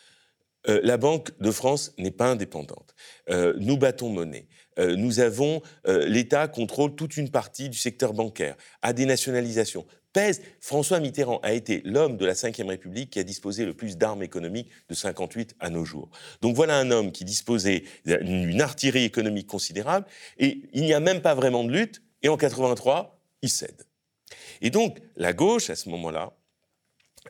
euh, 0.68 0.80
la 0.84 0.98
Banque 0.98 1.36
de 1.40 1.50
France 1.50 1.94
n'est 1.98 2.12
pas 2.12 2.28
indépendante. 2.28 2.94
Euh, 3.28 3.54
nous 3.58 3.76
battons 3.76 4.08
monnaie. 4.08 4.46
Euh, 4.78 4.94
nous 4.94 5.18
avons 5.18 5.62
l'État 5.84 6.46
contrôle 6.46 6.94
toute 6.94 7.16
une 7.16 7.30
partie 7.30 7.68
du 7.68 7.76
secteur 7.76 8.12
bancaire, 8.12 8.56
à 8.82 8.92
des 8.92 9.04
nationalisations. 9.04 9.84
pèse. 10.12 10.42
François 10.60 11.00
Mitterrand 11.00 11.40
a 11.42 11.52
été 11.52 11.82
l'homme 11.84 12.16
de 12.16 12.24
la 12.24 12.34
Ve 12.34 12.68
République 12.68 13.10
qui 13.10 13.18
a 13.18 13.24
disposé 13.24 13.64
le 13.64 13.74
plus 13.74 13.96
d'armes 13.96 14.22
économiques 14.22 14.70
de 14.88 14.94
58 14.94 15.56
à 15.58 15.70
nos 15.70 15.84
jours. 15.84 16.10
Donc 16.40 16.54
voilà 16.54 16.78
un 16.78 16.92
homme 16.92 17.10
qui 17.10 17.24
disposait 17.24 17.82
d'une 18.04 18.60
artillerie 18.60 19.02
économique 19.02 19.48
considérable 19.48 20.06
et 20.38 20.62
il 20.72 20.84
n'y 20.84 20.94
a 20.94 21.00
même 21.00 21.20
pas 21.20 21.34
vraiment 21.34 21.64
de 21.64 21.72
lutte 21.72 22.00
et 22.22 22.28
en 22.28 22.36
83, 22.36 23.20
il 23.42 23.50
cède. 23.50 23.86
Et 24.60 24.70
donc 24.70 24.98
la 25.16 25.32
gauche, 25.32 25.70
à 25.70 25.76
ce 25.76 25.88
moment-là, 25.88 26.36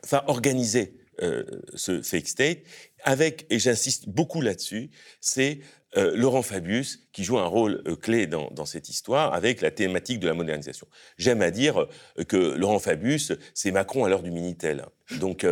va 0.09 0.29
organiser 0.29 0.97
euh, 1.21 1.43
ce 1.73 2.01
fake 2.01 2.27
state 2.27 2.59
avec, 3.03 3.47
et 3.49 3.57
j'insiste 3.57 4.07
beaucoup 4.09 4.41
là-dessus, 4.41 4.91
c'est 5.19 5.61
euh, 5.95 6.15
Laurent 6.15 6.43
Fabius 6.43 7.06
qui 7.17 7.23
joue 7.23 7.39
un 7.39 7.47
rôle 7.47 7.81
euh, 7.87 7.95
clé 7.95 8.27
dans, 8.27 8.65
cette 8.67 8.89
histoire 8.89 9.33
avec 9.33 9.61
la 9.61 9.71
thématique 9.71 10.19
de 10.19 10.27
la 10.27 10.35
modernisation. 10.35 10.85
J'aime 11.17 11.41
à 11.41 11.49
dire 11.49 11.79
euh, 11.79 12.23
que 12.23 12.37
Laurent 12.37 12.77
Fabius, 12.77 13.33
c'est 13.55 13.71
Macron 13.71 14.05
à 14.05 14.09
l'heure 14.09 14.21
du 14.21 14.29
Minitel. 14.29 14.85
Donc, 15.19 15.45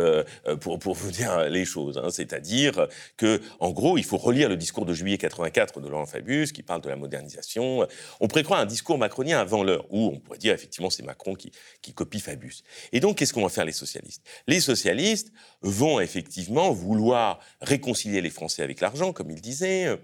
pour, 0.60 0.78
pour, 0.78 0.94
vous 0.94 1.10
dire 1.10 1.48
les 1.48 1.64
choses, 1.64 1.96
hein, 1.96 2.10
c'est-à-dire 2.10 2.88
que, 3.16 3.40
en 3.58 3.70
gros, 3.70 3.96
il 3.96 4.04
faut 4.04 4.18
relire 4.18 4.50
le 4.50 4.56
discours 4.58 4.84
de 4.84 4.92
juillet 4.92 5.16
84 5.16 5.80
de 5.80 5.88
Laurent 5.88 6.04
Fabius 6.04 6.52
qui 6.52 6.62
parle 6.62 6.82
de 6.82 6.90
la 6.90 6.96
modernisation. 6.96 7.86
On 8.20 8.28
croire 8.28 8.60
un 8.60 8.66
discours 8.66 8.98
macronien 8.98 9.40
avant 9.40 9.64
l'heure, 9.64 9.86
où 9.88 10.08
on 10.08 10.20
pourrait 10.20 10.36
dire 10.36 10.52
effectivement 10.52 10.90
c'est 10.90 11.02
Macron 11.02 11.34
qui, 11.34 11.52
qui 11.80 11.94
copie 11.94 12.20
Fabius. 12.20 12.64
Et 12.92 13.00
donc, 13.00 13.16
qu'est-ce 13.16 13.32
qu'on 13.32 13.44
va 13.44 13.48
faire 13.48 13.64
les 13.64 13.72
socialistes? 13.72 14.22
Les 14.46 14.60
socialistes 14.60 15.32
vont 15.62 16.00
effectivement 16.00 16.70
vouloir 16.70 17.40
réconcilier 17.62 18.20
les 18.20 18.30
Français 18.30 18.62
avec 18.62 18.82
l'argent, 18.82 19.14
comme 19.14 19.30
il 19.30 19.40
disait 19.40 19.98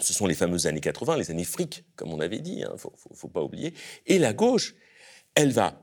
ce 0.00 0.12
sont 0.12 0.26
les 0.26 0.34
fameuses 0.34 0.66
années 0.66 0.80
80, 0.80 1.16
les 1.16 1.30
années 1.30 1.44
fric, 1.44 1.84
comme 1.96 2.12
on 2.12 2.20
avait 2.20 2.38
dit, 2.38 2.56
il 2.58 2.64
hein, 2.64 2.72
ne 2.74 3.16
faut, 3.16 3.28
pas 3.28 3.42
oublier. 3.42 3.74
Et 4.06 4.18
la 4.18 4.32
gauche, 4.32 4.74
elle 5.34 5.52
va 5.52 5.82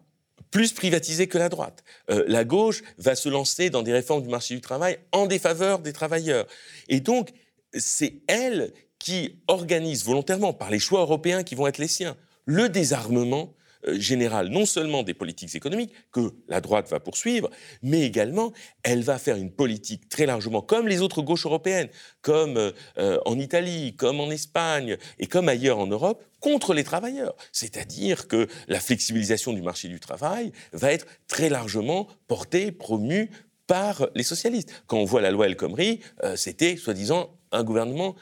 plus 0.51 0.71
privatiser 0.71 1.27
que 1.27 1.37
la 1.37 1.49
droite. 1.49 1.83
Euh, 2.11 2.23
la 2.27 2.43
gauche 2.43 2.83
va 2.97 3.15
se 3.15 3.27
lancer 3.29 3.69
dans 3.69 3.81
des 3.81 3.93
réformes 3.93 4.21
du 4.21 4.29
marché 4.29 4.53
du 4.53 4.61
travail 4.61 4.99
en 5.11 5.25
défaveur 5.25 5.79
des 5.79 5.93
travailleurs. 5.93 6.45
Et 6.89 6.99
donc, 6.99 7.31
c'est 7.73 8.21
elle 8.27 8.71
qui 8.99 9.41
organise 9.47 10.05
volontairement, 10.05 10.53
par 10.53 10.69
les 10.69 10.79
choix 10.79 11.01
européens 11.01 11.43
qui 11.43 11.55
vont 11.55 11.67
être 11.67 11.79
les 11.79 11.87
siens, 11.87 12.15
le 12.45 12.69
désarmement 12.69 13.53
générale, 13.93 14.49
non 14.49 14.65
seulement 14.65 15.03
des 15.03 15.13
politiques 15.13 15.55
économiques 15.55 15.93
que 16.11 16.33
la 16.47 16.61
droite 16.61 16.89
va 16.89 16.99
poursuivre, 16.99 17.49
mais 17.81 18.01
également 18.01 18.51
elle 18.83 19.03
va 19.03 19.17
faire 19.17 19.35
une 19.35 19.51
politique 19.51 20.09
très 20.09 20.25
largement, 20.25 20.61
comme 20.61 20.87
les 20.87 21.01
autres 21.01 21.21
gauches 21.21 21.45
européennes, 21.45 21.89
comme 22.21 22.57
euh, 22.57 22.71
euh, 22.97 23.19
en 23.25 23.39
Italie, 23.39 23.95
comme 23.95 24.19
en 24.19 24.31
Espagne 24.31 24.97
et 25.19 25.27
comme 25.27 25.49
ailleurs 25.49 25.79
en 25.79 25.87
Europe, 25.87 26.23
contre 26.39 26.73
les 26.73 26.83
travailleurs. 26.83 27.35
C'est-à-dire 27.51 28.27
que 28.27 28.47
la 28.67 28.79
flexibilisation 28.79 29.53
du 29.53 29.61
marché 29.61 29.87
du 29.87 29.99
travail 29.99 30.51
va 30.73 30.91
être 30.91 31.05
très 31.27 31.49
largement 31.49 32.07
portée, 32.27 32.71
promue 32.71 33.29
par 33.67 34.07
les 34.13 34.23
socialistes. 34.23 34.83
Quand 34.87 34.97
on 34.97 35.05
voit 35.05 35.21
la 35.21 35.31
loi 35.31 35.47
El 35.47 35.55
Khomri, 35.55 36.01
c'était 36.35 36.75
soi-disant 36.75 37.39
un 37.53 37.63
gouvernement 37.63 38.15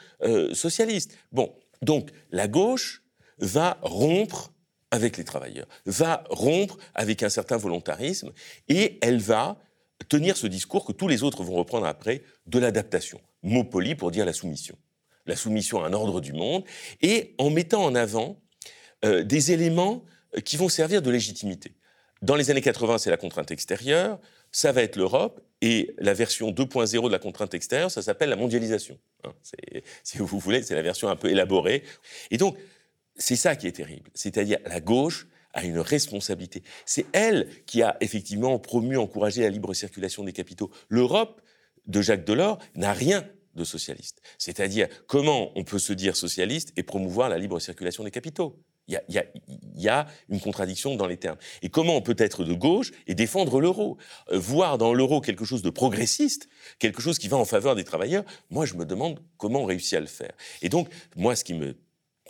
socialiste. 0.52 1.18
Bon, 1.32 1.52
donc 1.82 2.10
la 2.30 2.46
gauche 2.46 3.02
va 3.38 3.78
rompre 3.82 4.51
avec 4.92 5.16
les 5.16 5.24
travailleurs, 5.24 5.66
va 5.86 6.22
rompre 6.30 6.76
avec 6.94 7.24
un 7.24 7.30
certain 7.30 7.56
volontarisme 7.56 8.30
et 8.68 8.98
elle 9.00 9.18
va 9.18 9.58
tenir 10.08 10.36
ce 10.36 10.46
discours 10.46 10.84
que 10.84 10.92
tous 10.92 11.08
les 11.08 11.22
autres 11.22 11.42
vont 11.42 11.54
reprendre 11.54 11.86
après 11.86 12.22
de 12.46 12.58
l'adaptation. 12.58 13.20
Mot 13.42 13.64
poli 13.64 13.94
pour 13.94 14.10
dire 14.10 14.26
la 14.26 14.34
soumission. 14.34 14.76
La 15.26 15.34
soumission 15.34 15.82
à 15.82 15.88
un 15.88 15.92
ordre 15.92 16.20
du 16.20 16.32
monde 16.32 16.64
et 17.00 17.34
en 17.38 17.50
mettant 17.50 17.82
en 17.84 17.94
avant 17.94 18.40
euh, 19.04 19.24
des 19.24 19.52
éléments 19.52 20.04
euh, 20.36 20.40
qui 20.40 20.56
vont 20.56 20.68
servir 20.68 21.00
de 21.00 21.10
légitimité. 21.10 21.74
Dans 22.20 22.36
les 22.36 22.50
années 22.50 22.60
80, 22.60 22.98
c'est 22.98 23.10
la 23.10 23.16
contrainte 23.16 23.50
extérieure, 23.50 24.20
ça 24.52 24.72
va 24.72 24.82
être 24.82 24.96
l'Europe, 24.96 25.40
et 25.62 25.94
la 25.98 26.12
version 26.12 26.50
2.0 26.50 27.06
de 27.06 27.12
la 27.12 27.18
contrainte 27.18 27.54
extérieure, 27.54 27.90
ça 27.90 28.02
s'appelle 28.02 28.28
la 28.28 28.36
mondialisation. 28.36 28.98
Hein. 29.24 29.32
si 30.02 30.18
vous 30.18 30.26
voulez, 30.26 30.62
c'est 30.62 30.74
la 30.74 30.82
version 30.82 31.08
un 31.08 31.16
peu 31.16 31.30
élaborée. 31.30 31.82
Et 32.30 32.36
donc, 32.36 32.56
c'est 33.16 33.36
ça 33.36 33.56
qui 33.56 33.66
est 33.66 33.72
terrible. 33.72 34.10
C'est-à-dire, 34.14 34.58
la 34.66 34.80
gauche 34.80 35.26
a 35.52 35.64
une 35.64 35.78
responsabilité. 35.78 36.62
C'est 36.86 37.06
elle 37.12 37.48
qui 37.66 37.82
a 37.82 37.96
effectivement 38.00 38.58
promu, 38.58 38.96
encouragé 38.96 39.42
la 39.42 39.50
libre 39.50 39.74
circulation 39.74 40.24
des 40.24 40.32
capitaux. 40.32 40.70
L'Europe 40.88 41.40
de 41.86 42.00
Jacques 42.00 42.24
Delors 42.24 42.58
n'a 42.74 42.92
rien 42.92 43.28
de 43.54 43.64
socialiste. 43.64 44.22
C'est-à-dire, 44.38 44.88
comment 45.06 45.52
on 45.56 45.64
peut 45.64 45.78
se 45.78 45.92
dire 45.92 46.16
socialiste 46.16 46.72
et 46.76 46.82
promouvoir 46.82 47.28
la 47.28 47.38
libre 47.38 47.60
circulation 47.60 48.04
des 48.04 48.10
capitaux? 48.10 48.58
Il 48.88 48.98
y, 49.76 49.88
a, 49.88 50.06
une 50.28 50.40
contradiction 50.40 50.96
dans 50.96 51.06
les 51.06 51.16
termes. 51.16 51.38
Et 51.62 51.68
comment 51.68 51.96
on 51.96 52.02
peut 52.02 52.16
être 52.18 52.44
de 52.44 52.52
gauche 52.52 52.90
et 53.06 53.14
défendre 53.14 53.60
l'euro? 53.60 53.96
Euh, 54.32 54.38
Voir 54.38 54.76
dans 54.76 54.92
l'euro 54.92 55.20
quelque 55.20 55.44
chose 55.44 55.62
de 55.62 55.70
progressiste, 55.70 56.48
quelque 56.80 57.00
chose 57.00 57.18
qui 57.18 57.28
va 57.28 57.36
en 57.36 57.44
faveur 57.44 57.76
des 57.76 57.84
travailleurs, 57.84 58.24
moi 58.50 58.66
je 58.66 58.74
me 58.74 58.84
demande 58.84 59.22
comment 59.36 59.62
on 59.62 59.66
réussit 59.66 59.94
à 59.94 60.00
le 60.00 60.06
faire. 60.06 60.32
Et 60.62 60.68
donc, 60.68 60.88
moi 61.14 61.36
ce 61.36 61.44
qui 61.44 61.54
me 61.54 61.76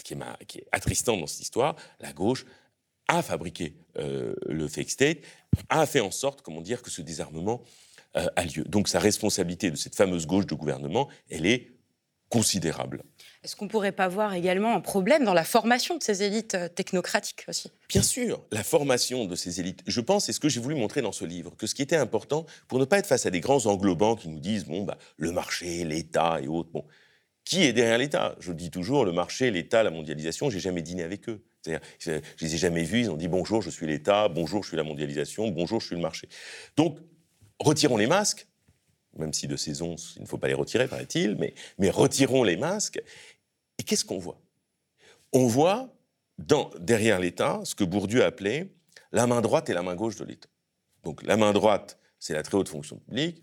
qui 0.05 0.15
est, 0.59 0.67
attristant 0.73 1.17
dans 1.17 1.27
cette 1.27 1.43
histoire, 1.43 1.77
la 2.01 2.13
gauche 2.13 2.45
a 3.09 3.23
fabriqué 3.23 3.75
euh, 3.99 4.35
le 4.47 4.69
fake 4.69 4.91
state, 4.91 5.19
a 5.69 5.87
fait 5.87 6.01
en 6.01 6.11
sorte, 6.11 6.43
comment 6.43 6.61
dire, 6.61 6.83
que 6.83 6.91
ce 6.91 7.03
désarmement 7.03 7.63
euh, 8.17 8.27
a 8.37 8.45
lieu. 8.45 8.65
Donc 8.65 8.89
sa 8.89 8.99
responsabilité 8.99 9.71
de 9.71 9.77
cette 9.77 9.97
fameuse 9.97 10.27
gauche 10.27 10.47
de 10.47 10.55
gouvernement, 10.55 11.09
elle 11.31 11.47
est 11.47 11.73
considérable. 12.29 13.03
Est-ce 13.45 13.57
qu'on 13.57 13.67
ne 13.67 13.71
pourrait 13.71 13.93
pas 13.93 14.09
voir 14.09 14.33
également 14.33 14.75
un 14.75 14.81
problème 14.81 15.25
dans 15.25 15.35
la 15.35 15.45
formation 15.45 15.99
de 15.99 16.03
ces 16.03 16.23
élites 16.23 16.55
euh, 16.55 16.69
technocratiques 16.69 17.45
aussi? 17.49 17.71
Bien 17.89 18.01
sûr, 18.01 18.43
la 18.51 18.65
formation 18.65 19.27
de 19.27 19.35
ces 19.35 19.61
élites. 19.61 19.83
Je 19.87 20.01
pense, 20.01 20.27
c'est 20.27 20.33
ce 20.33 20.41
que 20.41 20.49
j'ai 20.49 20.61
voulu 20.61 20.75
montrer 20.75 21.03
dans 21.03 21.13
ce 21.13 21.27
livre, 21.27 21.55
que 21.57 21.67
ce 21.67 21.75
qui 21.75 21.83
était 21.83 21.97
important, 21.97 22.47
pour 22.69 22.79
ne 22.79 22.87
pas 22.87 22.99
être 22.99 23.07
face 23.07 23.27
à 23.27 23.31
des 23.31 23.41
grands 23.41 23.67
englobants 23.67 24.17
qui 24.17 24.29
nous 24.29 24.41
disent, 24.41 24.65
bon, 24.65 24.85
bah, 24.85 24.97
le 25.19 25.33
marché, 25.33 25.85
l'État 25.85 26.41
et 26.41 26.49
autres, 26.49 26.71
bon, 26.71 26.87
qui 27.45 27.63
est 27.65 27.73
derrière 27.73 27.99
l'État 27.99 28.37
Je 28.41 28.53
dis 28.53 28.71
toujours 28.71 29.05
le 29.05 29.13
marché, 29.13 29.51
l'État, 29.51 29.83
la 29.83 29.91
mondialisation. 29.91 30.51
J'ai 30.51 30.61
jamais 30.61 30.83
dîné 30.83 31.03
avec 31.03 31.29
eux. 31.29 31.43
je 31.67 32.11
ne 32.11 32.21
les 32.41 32.55
ai 32.55 32.59
jamais 32.59 32.85
vus. 32.85 33.01
Ils 33.01 33.11
ont 33.11 33.17
dit 33.17 33.29
bonjour, 33.29 33.63
je 33.63 33.71
suis 33.71 33.87
l'État. 33.87 34.29
Bonjour, 34.29 34.63
je 34.63 34.69
suis 34.69 34.77
la 34.77 34.85
mondialisation. 34.85 35.49
Bonjour, 35.49 35.81
je 35.81 35.87
suis 35.87 35.97
le 35.97 36.03
marché. 36.03 36.29
Donc, 36.77 36.99
retirons 37.59 37.97
les 37.97 38.07
masques, 38.07 38.47
même 39.17 39.33
si 39.33 39.47
de 39.47 39.57
saison, 39.57 39.97
il 40.17 40.23
ne 40.23 40.27
faut 40.27 40.39
pas 40.39 40.49
les 40.49 40.55
retirer, 40.55 40.89
paraît-il, 40.89 41.37
mais, 41.37 41.55
mais 41.79 41.91
retirons 41.91 42.45
les 42.45 42.57
masques. 42.57 43.03
Et 43.79 43.83
qu'est-ce 43.83 44.05
qu'on 44.05 44.19
voit? 44.19 44.41
On 45.33 45.47
voit 45.47 45.93
derrière 46.81 47.19
l'État 47.21 47.61
ce 47.65 47.75
que 47.75 47.85
Bourdieu 47.85 48.25
appelait 48.25 48.73
la 49.13 49.27
main 49.27 49.41
droite 49.41 49.69
et 49.71 49.75
la 49.75 49.83
main 49.83 49.95
gauche 49.95 50.17
de 50.17 50.25
l'État. 50.25 50.49
Donc 51.05 51.23
la 51.23 51.37
main 51.37 51.53
droite, 51.53 51.99
c'est 52.19 52.35
la 52.35 52.43
très 52.43 52.57
haute 52.57 52.69
fonction 52.69 52.97
publique. 52.97 53.43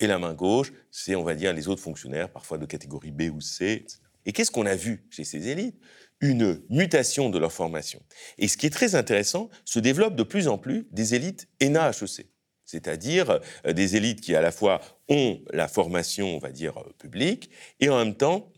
Et 0.00 0.06
la 0.06 0.18
main 0.18 0.34
gauche, 0.34 0.72
c'est, 0.90 1.14
on 1.16 1.24
va 1.24 1.34
dire, 1.34 1.52
les 1.52 1.68
autres 1.68 1.82
fonctionnaires, 1.82 2.30
parfois 2.30 2.58
de 2.58 2.66
catégorie 2.66 3.10
B 3.10 3.22
ou 3.34 3.40
C. 3.40 3.84
Et 4.26 4.32
qu'est-ce 4.32 4.50
qu'on 4.50 4.66
a 4.66 4.76
vu 4.76 5.06
chez 5.10 5.24
ces 5.24 5.48
élites? 5.48 5.76
Une 6.20 6.60
mutation 6.68 7.30
de 7.30 7.38
leur 7.38 7.52
formation. 7.52 8.00
Et 8.38 8.48
ce 8.48 8.56
qui 8.56 8.66
est 8.66 8.70
très 8.70 8.94
intéressant, 8.94 9.50
se 9.64 9.78
développe 9.78 10.16
de 10.16 10.22
plus 10.22 10.48
en 10.48 10.58
plus 10.58 10.86
des 10.90 11.14
élites 11.14 11.48
ENA-HEC. 11.62 12.26
C'est-à-dire 12.64 13.40
euh, 13.66 13.72
des 13.72 13.96
élites 13.96 14.20
qui, 14.20 14.34
à 14.34 14.42
la 14.42 14.52
fois, 14.52 14.80
ont 15.08 15.40
la 15.52 15.68
formation, 15.68 16.36
on 16.36 16.38
va 16.38 16.50
dire, 16.50 16.76
euh, 16.78 16.92
publique, 16.98 17.50
et 17.80 17.88
en 17.88 17.96
même 17.96 18.14
temps, 18.14 18.52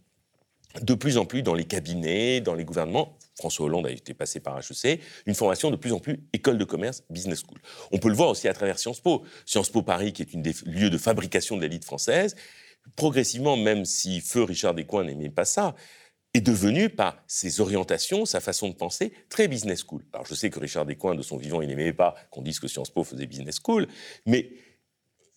de 0.83 0.95
plus 0.95 1.17
en 1.17 1.27
plus 1.27 1.43
dans 1.43 1.55
les 1.55 1.65
cabinets, 1.65 2.41
dans 2.41 2.55
les 2.55 2.65
gouvernements, 2.65 3.17
François 3.41 3.67
Hollande 3.67 3.87
a 3.87 3.91
été 3.91 4.15
passé 4.15 4.39
par 4.39 4.59
HEC, 4.59 5.01
une 5.27 5.35
formation 5.35 5.71
de 5.71 5.77
plus 5.77 5.93
en 5.93 5.99
plus 5.99 6.21
école 6.33 6.59
de 6.59 6.65
commerce, 6.65 7.03
business 7.11 7.41
school. 7.41 7.59
On 7.91 7.99
peut 7.99 8.09
le 8.09 8.15
voir 8.15 8.29
aussi 8.29 8.49
à 8.49 8.53
travers 8.53 8.79
Sciences 8.79 9.01
Po. 9.01 9.25
Sciences 9.47 9.71
Po 9.71 9.83
Paris, 9.83 10.13
qui 10.13 10.23
est 10.23 10.33
une 10.33 10.43
des 10.43 10.55
lieux 10.67 10.91
de 10.91 10.99
fabrication 10.99 11.57
de 11.57 11.63
l'élite 11.63 11.85
française, 11.85 12.37
progressivement, 12.97 13.57
même 13.57 13.85
si 13.85 14.21
feu 14.21 14.43
Richard 14.45 14.75
Descoings 14.75 15.05
n'aimait 15.05 15.31
pas 15.31 15.47
ça, 15.47 15.75
est 16.35 16.41
devenu, 16.41 16.91
par 16.91 17.23
ses 17.27 17.61
orientations, 17.61 18.25
sa 18.25 18.41
façon 18.41 18.69
de 18.69 18.75
penser, 18.75 19.13
très 19.31 19.49
business 19.49 19.83
school. 19.85 20.05
Alors 20.13 20.27
je 20.27 20.35
sais 20.35 20.51
que 20.51 20.61
Richard 20.61 20.87
Descoings, 20.87 21.17
de 21.17 21.23
son 21.23 21.37
vivant, 21.37 21.61
il 21.61 21.69
n'aimait 21.69 21.93
pas 21.93 22.15
qu'on 22.31 22.43
dise 22.43 22.61
que 22.61 22.69
Sciences 22.69 22.91
Po 22.91 23.03
faisait 23.03 23.27
business 23.27 23.57
school, 23.65 23.89
mais 24.27 24.51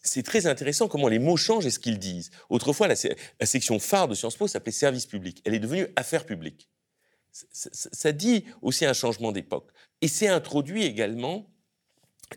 c'est 0.01 0.23
très 0.23 0.45
intéressant 0.45 0.89
comment 0.89 1.07
les 1.07 1.19
mots 1.19 1.37
changent 1.37 1.65
et 1.65 1.71
ce 1.71 1.79
qu'ils 1.79 1.97
disent. 1.97 2.29
Autrefois, 2.49 2.87
la, 2.87 2.95
la 3.39 3.45
section 3.45 3.79
phare 3.79 4.09
de 4.09 4.15
Sciences 4.15 4.35
Po 4.35 4.47
s'appelait 4.47 4.73
service 4.73 5.05
public. 5.05 5.41
Elle 5.45 5.55
est 5.55 5.59
devenue 5.59 5.87
affaires 5.95 6.25
publiques 6.25 6.69
ça 7.51 8.11
dit 8.11 8.45
aussi 8.61 8.85
un 8.85 8.93
changement 8.93 9.31
d'époque. 9.31 9.71
Et 10.01 10.07
c'est 10.07 10.27
introduit 10.27 10.83
également 10.83 11.49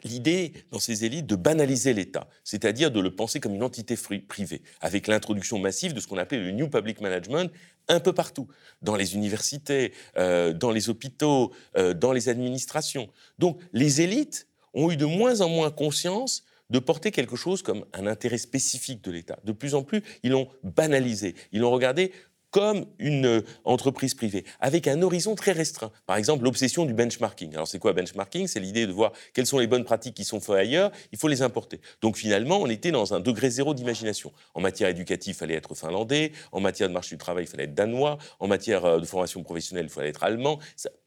l'idée 0.05 0.53
dans 0.71 0.79
ces 0.79 1.05
élites 1.05 1.27
de 1.27 1.37
banaliser 1.37 1.93
l'État, 1.93 2.29
c'est-à-dire 2.45 2.91
de 2.91 3.01
le 3.01 3.15
penser 3.15 3.41
comme 3.41 3.55
une 3.55 3.63
entité 3.63 3.97
privée, 3.97 4.63
avec 4.81 5.07
l'introduction 5.07 5.59
massive 5.59 5.95
de 5.95 6.01
ce 6.01 6.07
qu'on 6.07 6.19
appelait 6.19 6.39
le 6.39 6.51
New 6.53 6.69
Public 6.69 7.01
Management 7.01 7.51
un 7.89 8.01
peu 8.01 8.13
partout, 8.13 8.49
dans 8.83 8.97
les 8.97 9.15
universités, 9.15 9.93
euh, 10.17 10.53
dans 10.53 10.73
les 10.73 10.91
hôpitaux, 10.91 11.53
euh, 11.77 11.95
dans 11.95 12.13
les 12.13 12.29
administrations. 12.29 13.09
Donc 13.39 13.61
les 13.73 14.01
élites 14.01 14.49
ont 14.75 14.91
eu 14.91 14.97
de 14.97 15.07
moins 15.07 15.41
en 15.41 15.49
moins 15.49 15.71
conscience 15.71 16.45
de 16.69 16.81
porter 16.81 17.13
quelque 17.13 17.37
chose 17.37 17.63
comme 17.63 17.87
un 17.93 18.07
intérêt 18.09 18.39
spécifique 18.39 19.05
de 19.05 19.13
l'État. 19.13 19.39
De 19.45 19.53
plus 19.53 19.77
en 19.77 19.85
plus, 19.85 20.03
ils 20.25 20.33
l'ont 20.33 20.49
banalisé, 20.65 21.37
ils 21.53 21.61
l'ont 21.61 21.71
regardé 21.71 22.13
comme 22.51 22.87
une 22.99 23.27
euh, 23.27 23.41
entreprise 23.65 24.15
privée, 24.15 24.45
avec 24.61 24.89
un 24.89 25.03
horizon 25.03 25.35
très 25.35 25.53
restreint. 25.53 25.91
Par 26.07 26.17
exemple, 26.17 26.45
l'obsession 26.45 26.87
du 26.87 26.95
benchmarking. 26.95 27.55
Alors, 27.55 27.69
c'est 27.69 27.79
quoi 27.79 27.93
benchmarking? 27.93 28.47
C'est 28.47 28.61
l'idée 28.61 28.87
de 28.87 28.93
voir 28.93 29.13
quelles 29.35 29.47
sont 29.47 29.59
les 29.59 29.67
bonnes 29.67 29.85
pratiques 29.85 30.15
qui 30.15 30.25
sont 30.25 30.41
faites 30.41 30.57
ailleurs, 30.57 30.91
il 31.13 31.19
faut 31.19 31.29
les 31.29 31.43
importer. 31.43 31.81
Donc, 32.01 32.17
finalement, 32.17 32.59
on 32.59 32.69
était 32.69 32.91
dans 32.91 33.15
un 33.15 33.21
degré 33.21 33.51
zéro 33.51 33.75
d'imagination. 33.75 34.33
En 34.55 34.61
matière 34.61 34.89
éducative, 34.89 35.35
il 35.35 35.39
fallait 35.39 35.55
être 35.55 35.75
finlandais, 35.75 36.33
en 36.53 36.61
matière 36.61 36.89
de 36.89 36.95
marché 36.95 37.17
du 37.17 37.19
travail, 37.19 37.45
il 37.45 37.49
fallait 37.49 37.65
être 37.65 37.75
danois, 37.75 38.19
en 38.39 38.47
matière 38.47 38.85
euh, 38.85 39.01
de 39.01 39.07
formation 39.07 39.43
professionnelle, 39.43 39.87
il 39.87 39.93
fallait 39.93 40.09
être 40.11 40.25
allemand. 40.25 40.59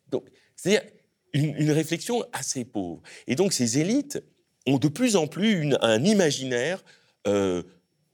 donc, 0.09 0.25
c'est-à-dire 0.55 0.83
une, 1.33 1.71
réflexion 1.71 2.23
assez 2.33 2.65
pauvre. 2.65 3.01
Et 3.27 3.35
donc, 3.35 3.53
ces 3.53 3.79
élites 3.79 4.21
ont 4.67 4.77
de 4.77 4.87
plus 4.87 5.15
en 5.15 5.27
plus 5.27 5.75
un 5.81 6.03
imaginaire 6.03 6.83
euh, 7.27 7.63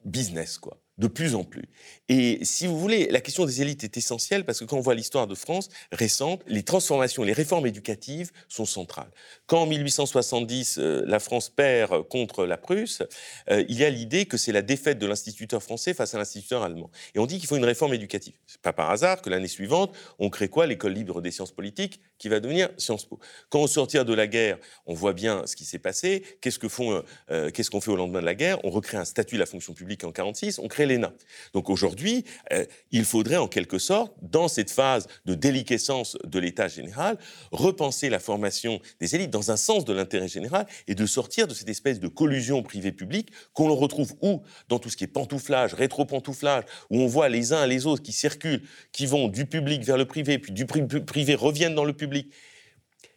business, 0.04 0.58
quoi 0.58 0.80
de 0.98 1.08
plus 1.08 1.36
en 1.36 1.44
plus. 1.44 1.68
Et 2.08 2.40
si 2.44 2.68
vous 2.68 2.80
voulez, 2.80 3.08
la 3.12 3.20
question 3.20 3.46
des 3.46 3.62
élites 3.62 3.84
est 3.84 3.98
essentielle 3.98 4.46
parce 4.46 4.60
que 4.60 4.66
quand 4.66 4.78
on 4.78 4.82
voit 4.82 4.96
l'histoire 4.96 5.28
de 5.28 5.36
France 5.36 5.70
récente, 5.92 6.42
les 6.48 6.64
transformations, 6.64 7.24
les 7.24 7.34
réformes 7.34 7.68
éducatives 7.68 8.32
sont 8.48 8.66
centrales. 8.66 9.12
Quand 9.46 9.64
en 9.64 9.66
1870, 9.66 10.78
euh, 10.78 11.04
la 11.06 11.20
France 11.20 11.50
perd 11.50 12.08
contre 12.08 12.46
la 12.46 12.58
Prusse, 12.58 13.04
euh, 13.50 13.66
il 13.68 13.78
y 13.78 13.84
a 13.84 13.90
l'idée 13.90 14.26
que 14.26 14.38
c'est 14.38 14.52
la 14.52 14.62
défaite 14.62 14.98
de 14.98 15.06
l'instituteur 15.06 15.62
français 15.62 15.94
face 15.94 16.16
à 16.16 16.18
l'instituteur 16.18 16.64
allemand. 16.64 16.90
Et 17.14 17.20
on 17.20 17.26
dit 17.26 17.40
qu'il 17.40 17.48
faut 17.48 17.58
une 17.58 17.66
réforme 17.66 17.94
éducative. 17.94 18.36
C'est 18.48 18.62
pas 18.62 18.74
par 18.74 18.90
hasard 18.90 19.22
que 19.22 19.30
l'année 19.30 19.48
suivante, 19.48 19.94
on 20.20 20.30
crée 20.30 20.48
quoi? 20.48 20.66
L'école 20.66 20.94
libre 20.94 21.22
des 21.22 21.32
sciences 21.32 21.52
politiques 21.52 22.00
qui 22.18 22.30
va 22.30 22.40
devenir 22.40 22.70
Sciences 22.78 23.06
Po. 23.06 23.20
Quand 23.50 23.60
on 23.60 23.68
sortir 23.68 24.06
de 24.06 24.14
la 24.14 24.28
guerre, 24.28 24.58
on 24.86 24.94
voit 24.94 25.14
bien 25.14 25.44
ce 25.46 25.56
qui 25.56 25.66
s'est 25.66 25.80
passé. 25.80 26.24
Qu'est-ce 26.42 26.60
que 26.60 26.70
font, 26.70 27.04
euh, 27.32 27.50
qu'est-ce 27.52 27.70
qu'on 27.70 27.82
fait 27.82 27.92
au 27.92 27.96
lendemain 27.96 28.22
de 28.22 28.26
la 28.26 28.36
guerre 28.36 28.64
On 28.64 28.70
recrée 28.70 28.98
un 28.98 29.06
statut 29.06 29.36
de 29.36 29.40
la 29.40 29.46
fonction 29.46 29.74
publique 29.74 30.04
en 30.04 30.12
46. 30.12 30.60
On 30.60 30.68
crée 30.68 30.86
l'ENA. 30.86 31.14
Donc 31.54 31.70
aujourd'hui, 31.70 32.24
euh, 32.54 32.66
il 32.92 33.06
faudrait 33.06 33.38
en 33.38 33.48
quelque 33.48 33.80
sorte, 33.80 34.14
dans 34.22 34.48
cette 34.48 34.72
phase 34.72 35.08
de 35.26 35.36
déliquescence 35.36 36.18
de 36.24 36.40
l'État 36.40 36.68
général, 36.68 37.18
repenser 37.52 38.10
la 38.10 38.20
formation 38.20 38.80
des 39.00 39.16
élites 39.16 39.32
dans 39.32 39.52
un 39.52 39.58
sens 39.58 39.86
de 39.86 39.94
l'intérêt 39.94 40.28
général 40.28 40.66
et 40.88 40.96
de 40.96 41.06
sortir 41.06 41.48
de 41.48 41.54
cette 41.54 41.70
espèce 41.70 42.00
de 42.00 42.08
collusion 42.08 42.64
privée-publique 42.64 43.32
qu'on 43.54 43.74
retrouve 43.76 44.14
où? 44.22 44.42
Dans 44.70 44.80
tout 44.80 44.90
ce 44.90 44.98
qui 44.98 45.04
est 45.04 45.08
pantouflage, 45.08 45.74
rétro-pantouflage, 45.74 46.64
où 46.90 47.00
on 47.00 47.08
voit 47.08 47.30
les 47.30 47.52
uns 47.52 47.66
et 47.66 47.68
les 47.68 47.86
autres 47.86 48.04
qui 48.04 48.14
circulent, 48.14 48.62
qui 48.92 49.06
vont 49.06 49.28
du 49.28 49.46
public 49.46 49.84
vers 49.84 49.98
le 49.98 50.06
privé, 50.06 50.40
puis 50.40 50.54
du 50.54 50.66
privé 50.66 51.36
reviennent 51.36 51.76
dans 51.76 51.84
le 51.84 51.94
public. 51.94 52.05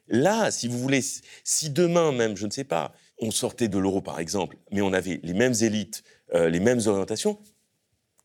Là, 0.09 0.50
si 0.50 0.68
vous 0.68 0.78
voulez, 0.78 1.04
si 1.45 1.71
demain 1.71 2.12
même, 2.12 2.37
je 2.37 2.47
ne 2.47 2.50
sais 2.50 2.64
pas, 2.64 2.95
on 3.18 3.30
sortait 3.30 3.68
de 3.68 3.78
l'euro 3.78 4.00
par 4.00 4.21
exemple, 4.21 4.57
mais 4.71 4.80
on 4.80 4.92
avait 4.92 5.21
les 5.23 5.35
mêmes 5.35 5.54
élites, 5.61 6.02
euh, 6.35 6.49
les 6.49 6.61
mêmes 6.61 6.80
orientations, 6.87 7.38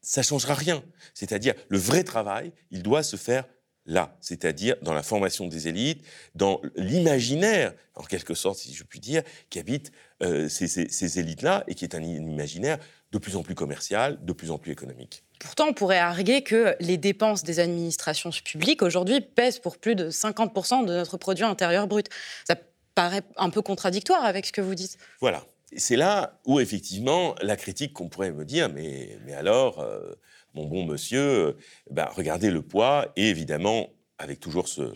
ça 0.02 0.22
ne 0.22 0.26
changera 0.26 0.54
rien. 0.54 0.84
C'est-à-dire, 1.14 1.54
le 1.70 1.78
vrai 1.78 2.04
travail, 2.04 2.52
il 2.72 2.84
doit 2.84 3.04
se 3.04 3.16
faire 3.16 3.46
là, 3.86 4.18
c'est-à-dire 4.22 4.76
dans 4.82 4.94
la 4.94 5.04
formation 5.04 5.48
des 5.48 5.68
élites, 5.68 6.06
dans 6.36 6.62
l'imaginaire, 6.76 7.74
en 7.96 8.04
quelque 8.04 8.34
sorte, 8.34 8.60
si 8.60 8.74
je 8.74 8.84
puis 8.84 9.00
dire, 9.00 9.24
qui 9.50 9.60
habite 9.60 9.92
euh, 10.22 10.48
ces, 10.48 11.20
élites-là 11.20 11.64
et 11.68 11.76
qui 11.76 11.84
est 11.84 11.96
un 11.96 12.02
imaginaire 12.02 12.80
de 13.14 13.18
plus 13.18 13.38
en 13.38 13.44
plus 13.44 13.56
commercial, 13.56 14.18
de 14.26 14.34
plus 14.34 14.52
en 14.52 14.58
plus 14.58 14.72
économique. 14.72 15.24
Pourtant, 15.40 15.68
on 15.70 15.74
pourrait 15.74 16.00
arguer 16.00 16.42
que 16.42 16.76
les 16.80 16.98
dépenses 16.98 17.44
des 17.44 17.60
administrations 17.60 18.32
publiques 18.44 18.82
aujourd'hui 18.82 19.22
pèsent 19.22 19.60
pour 19.60 19.78
plus 19.78 19.96
de 19.96 20.10
50% 20.10 20.86
de 20.86 20.94
notre 20.94 21.18
produit 21.18 21.46
intérieur 21.46 21.88
brut. 21.88 22.10
Ça 22.46 22.56
paraît 22.96 23.24
un 23.38 23.50
peu 23.50 23.62
contradictoire 23.62 24.26
avec 24.26 24.46
ce 24.46 24.52
que 24.52 24.62
vous 24.62 24.76
dites. 24.76 24.98
Voilà 25.22 25.46
c'est 25.78 25.96
là 25.96 26.40
où 26.46 26.60
effectivement 26.60 27.36
la 27.42 27.56
critique 27.56 27.94
qu'on 27.94 28.10
pourrait 28.10 28.32
me 28.32 28.46
dire, 28.46 28.70
mais, 28.70 29.18
alors, 29.36 29.80
euh, 29.80 30.14
mon 30.54 30.66
bon 30.66 30.86
monsieur, 30.86 31.22
euh, 31.22 31.58
bah, 31.90 32.12
regardez 32.16 32.52
le 32.52 32.62
poids, 32.62 33.12
et 33.16 33.30
évidemment, 33.30 33.90
avec 34.18 34.40
toujours 34.40 34.68
ce, 34.68 34.94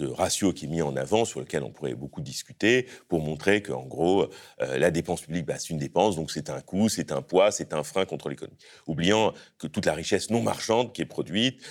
ratio 0.00 0.52
qui 0.52 0.64
est 0.64 0.68
mis 0.68 0.82
en 0.82 0.96
avant, 0.96 1.24
sur 1.24 1.40
lequel 1.40 1.62
on 1.62 1.70
pourrait 1.70 1.94
beaucoup 1.94 2.20
discuter, 2.20 2.86
pour 3.08 3.20
montrer 3.20 3.62
qu'en 3.62 3.84
gros, 3.84 4.28
euh, 4.60 4.78
la 4.78 4.90
dépense 4.90 5.22
publique, 5.22 5.46
bah, 5.46 5.58
c'est 5.58 5.70
une 5.70 5.78
dépense, 5.78 6.16
donc 6.16 6.30
c'est 6.30 6.50
un 6.50 6.60
coût, 6.60 6.88
c'est 6.88 7.12
un 7.12 7.22
poids, 7.22 7.50
c'est 7.50 7.72
un 7.72 7.82
frein 7.82 8.04
contre 8.04 8.28
l'économie. 8.28 8.58
Oubliant 8.86 9.32
que 9.58 9.66
toute 9.66 9.86
la 9.86 9.94
richesse 9.94 10.30
non 10.30 10.42
marchande 10.42 10.92
qui 10.92 11.02
est 11.02 11.06
produite 11.06 11.62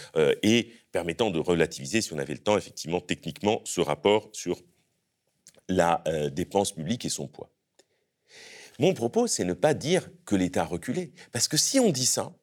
et 0.44 0.72
permettant 0.92 1.32
de 1.32 1.40
relativiser, 1.40 2.02
si 2.02 2.14
on 2.14 2.18
avait 2.18 2.34
le 2.34 2.40
temps, 2.40 2.58
effectivement, 2.58 3.02
techniquement, 3.02 3.62
ce 3.66 3.82
rapport 3.82 4.30
sur 4.34 4.62
la 5.68 6.02
dépense 6.32 6.72
publique 6.72 7.06
et 7.06 7.10
son 7.10 7.28
poids. 7.28 7.52
Mon 8.80 8.93
propos, 8.93 9.28
c'est 9.28 9.43
ne 9.43 9.54
pas 9.54 9.74
dire 9.74 10.10
que 10.26 10.36
l'État 10.36 10.62
a 10.62 10.65
reculé. 10.65 11.13
Parce 11.32 11.48
que 11.48 11.58
si 11.58 11.80
on 11.80 11.91
dit 11.91 12.06
ça, 12.06 12.34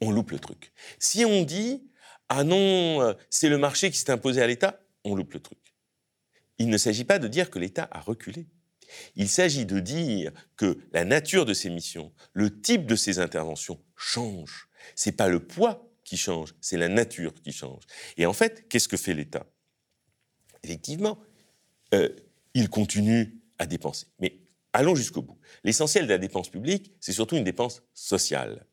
on 0.00 0.10
loupe 0.10 0.30
le 0.30 0.38
truc. 0.38 0.72
Si 0.98 1.24
on 1.24 1.42
dit 1.42 1.88
ah 2.34 2.44
non, 2.44 3.02
euh, 3.02 3.12
c'est 3.28 3.50
le 3.50 3.58
marché 3.58 3.90
qui 3.90 3.98
s'est 3.98 4.10
imposé 4.10 4.40
à 4.40 4.46
l'État, 4.46 4.80
on 5.04 5.14
loupe 5.14 5.34
le 5.34 5.40
truc. 5.40 5.58
Il 6.56 6.70
ne 6.70 6.78
s'agit 6.78 7.04
pas 7.04 7.18
de 7.18 7.28
dire 7.28 7.50
que 7.50 7.58
l'État 7.58 7.88
a 7.90 8.00
reculé. 8.00 8.46
Il 9.16 9.28
s'agit 9.28 9.66
de 9.66 9.80
dire 9.80 10.32
que 10.56 10.78
la 10.92 11.04
nature 11.04 11.44
de 11.44 11.52
ses 11.52 11.68
missions, 11.68 12.10
le 12.32 12.62
type 12.62 12.86
de 12.86 12.96
ses 12.96 13.18
interventions 13.18 13.82
change. 13.96 14.70
C'est 14.94 15.12
pas 15.12 15.28
le 15.28 15.40
poids 15.40 15.86
qui 16.04 16.16
change, 16.16 16.54
c'est 16.62 16.78
la 16.78 16.88
nature 16.88 17.34
qui 17.34 17.52
change. 17.52 17.82
Et 18.16 18.24
en 18.24 18.32
fait, 18.32 18.66
qu'est-ce 18.66 18.88
que 18.88 18.96
fait 18.96 19.12
l'État? 19.12 19.44
Effectivement, 20.62 21.18
euh, 21.92 22.08
il 22.54 22.70
continue 22.70 23.42
à 23.58 23.66
dépenser. 23.66 24.06
Mais 24.20 24.38
allons 24.72 24.94
jusqu'au 24.94 25.20
bout. 25.20 25.38
L'essentiel 25.64 26.04
de 26.04 26.10
la 26.10 26.18
dépense 26.18 26.48
publique, 26.48 26.92
c'est 26.98 27.12
surtout 27.12 27.36
une 27.36 27.44
dépense 27.44 27.82
sociale. 27.92 28.64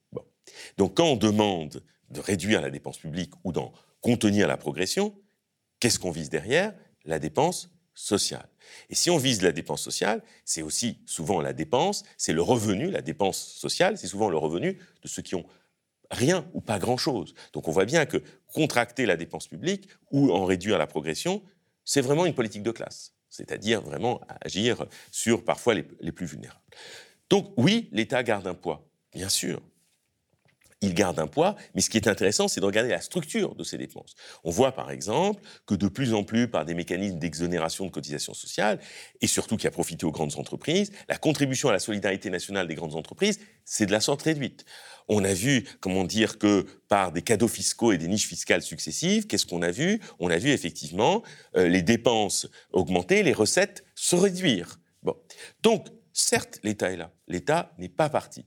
Donc 0.78 0.96
quand 0.96 1.08
on 1.08 1.18
demande 1.18 1.84
de 2.12 2.20
réduire 2.20 2.62
la 2.62 2.70
dépense 2.70 2.98
publique 2.98 3.32
ou 3.44 3.52
d'en 3.52 3.74
contenir 4.02 4.48
la 4.48 4.58
progression, 4.58 5.16
qu'est-ce 5.80 6.00
qu'on 6.00 6.12
vise 6.12 6.30
derrière? 6.30 6.74
La 7.06 7.20
dépense 7.20 7.70
sociale. 7.94 8.48
Et 8.90 8.96
si 8.96 9.10
on 9.10 9.18
vise 9.18 9.42
la 9.42 9.52
dépense 9.52 9.82
sociale, 9.82 10.24
c'est 10.46 10.62
aussi 10.62 11.02
souvent 11.06 11.42
la 11.42 11.54
dépense, 11.54 12.04
c'est 12.18 12.34
le 12.34 12.42
revenu, 12.42 12.92
la 12.92 13.02
dépense 13.02 13.38
sociale, 13.38 13.98
c'est 13.98 14.08
souvent 14.08 14.30
le 14.30 14.38
revenu 14.38 14.80
de 15.02 15.08
ceux 15.08 15.22
qui 15.22 15.36
ont 15.36 15.46
rien 16.12 16.50
ou 16.54 16.62
pas 16.62 16.80
grand-chose. 16.80 17.34
Donc 17.54 17.68
on 17.68 17.72
voit 17.72 17.86
bien 17.86 18.06
que 18.06 18.22
contracter 18.48 19.06
la 19.06 19.18
dépense 19.18 19.48
publique 19.48 19.90
ou 20.12 20.32
en 20.32 20.46
réduire 20.46 20.78
la 20.78 20.88
progression, 20.88 21.44
c'est 21.84 22.02
vraiment 22.02 22.26
une 22.26 22.36
politique 22.36 22.64
de 22.64 22.72
classe 22.72 23.14
c'est-à-dire 23.30 23.82
vraiment 23.82 24.22
agir 24.42 24.86
sur 25.12 25.46
parfois 25.46 25.76
les, 25.76 26.12
plus 26.12 26.26
vulnérables. 26.26 26.60
Donc 27.30 27.54
oui, 27.58 27.90
l'État 27.92 28.24
garde 28.24 28.48
un 28.48 28.56
poids, 28.56 28.90
bien 29.14 29.30
sûr. 29.30 29.62
Il 30.82 30.94
garde 30.94 31.20
un 31.20 31.28
poids, 31.28 31.56
mais 31.76 31.82
ce 31.82 31.90
qui 31.90 31.98
est 31.98 32.08
intéressant, 32.08 32.48
c'est 32.48 32.62
de 32.62 32.66
regarder 32.66 32.90
la 32.90 33.02
structure 33.02 33.54
de 33.54 33.66
ces 33.66 33.78
dépenses. 33.78 34.16
On 34.46 34.50
voit 34.50 34.72
par 34.72 34.92
exemple 34.92 35.42
que 35.66 35.76
de 35.76 35.90
plus 35.90 36.14
en 36.14 36.24
plus, 36.24 36.48
par 36.48 36.64
des 36.64 36.74
mécanismes 36.74 37.20
d'exonération 37.20 37.86
de 37.86 37.92
cotisations 37.92 38.34
sociales, 38.34 38.80
et 39.20 39.28
surtout 39.28 39.58
qui 39.58 39.68
a 39.68 39.72
profité 39.72 40.06
aux 40.06 40.12
grandes 40.12 40.38
entreprises, 40.38 40.92
la 41.10 41.18
contribution 41.18 41.68
à 41.68 41.74
la 41.74 41.80
solidarité 41.80 42.30
nationale 42.30 42.68
des 42.68 42.76
grandes 42.76 42.96
entreprises, 42.96 43.40
c'est 43.66 43.88
de 43.88 43.92
la 43.92 44.00
sorte 44.00 44.22
réduite. 44.22 44.64
On 45.10 45.26
a 45.26 45.34
vu, 45.34 45.68
comment 45.82 46.06
dire, 46.06 46.38
que 46.38 46.66
par 46.88 47.12
des 47.12 47.24
cadeaux 47.24 47.50
fiscaux 47.50 47.92
et 47.92 47.98
des 47.98 48.08
niches 48.08 48.28
fiscales 48.28 48.62
successives, 48.62 49.28
qu'est-ce 49.28 49.46
qu'on 49.46 49.62
a 49.62 49.72
vu? 49.72 50.00
On 50.20 50.30
a 50.30 50.38
vu 50.38 50.50
effectivement 50.50 51.24
euh, 51.58 51.68
les 51.68 51.82
dépenses 51.82 52.48
augmenter, 52.72 53.22
les 53.24 53.34
recettes 53.34 53.84
se 53.96 54.16
réduire. 54.16 54.80
Bon. 55.04 55.16
Donc, 55.62 55.88
certes, 56.14 56.60
l'État 56.64 56.92
est 56.92 56.98
là. 56.98 57.12
L'État 57.28 57.74
n'est 57.80 57.90
pas 57.90 58.08
parti. 58.10 58.46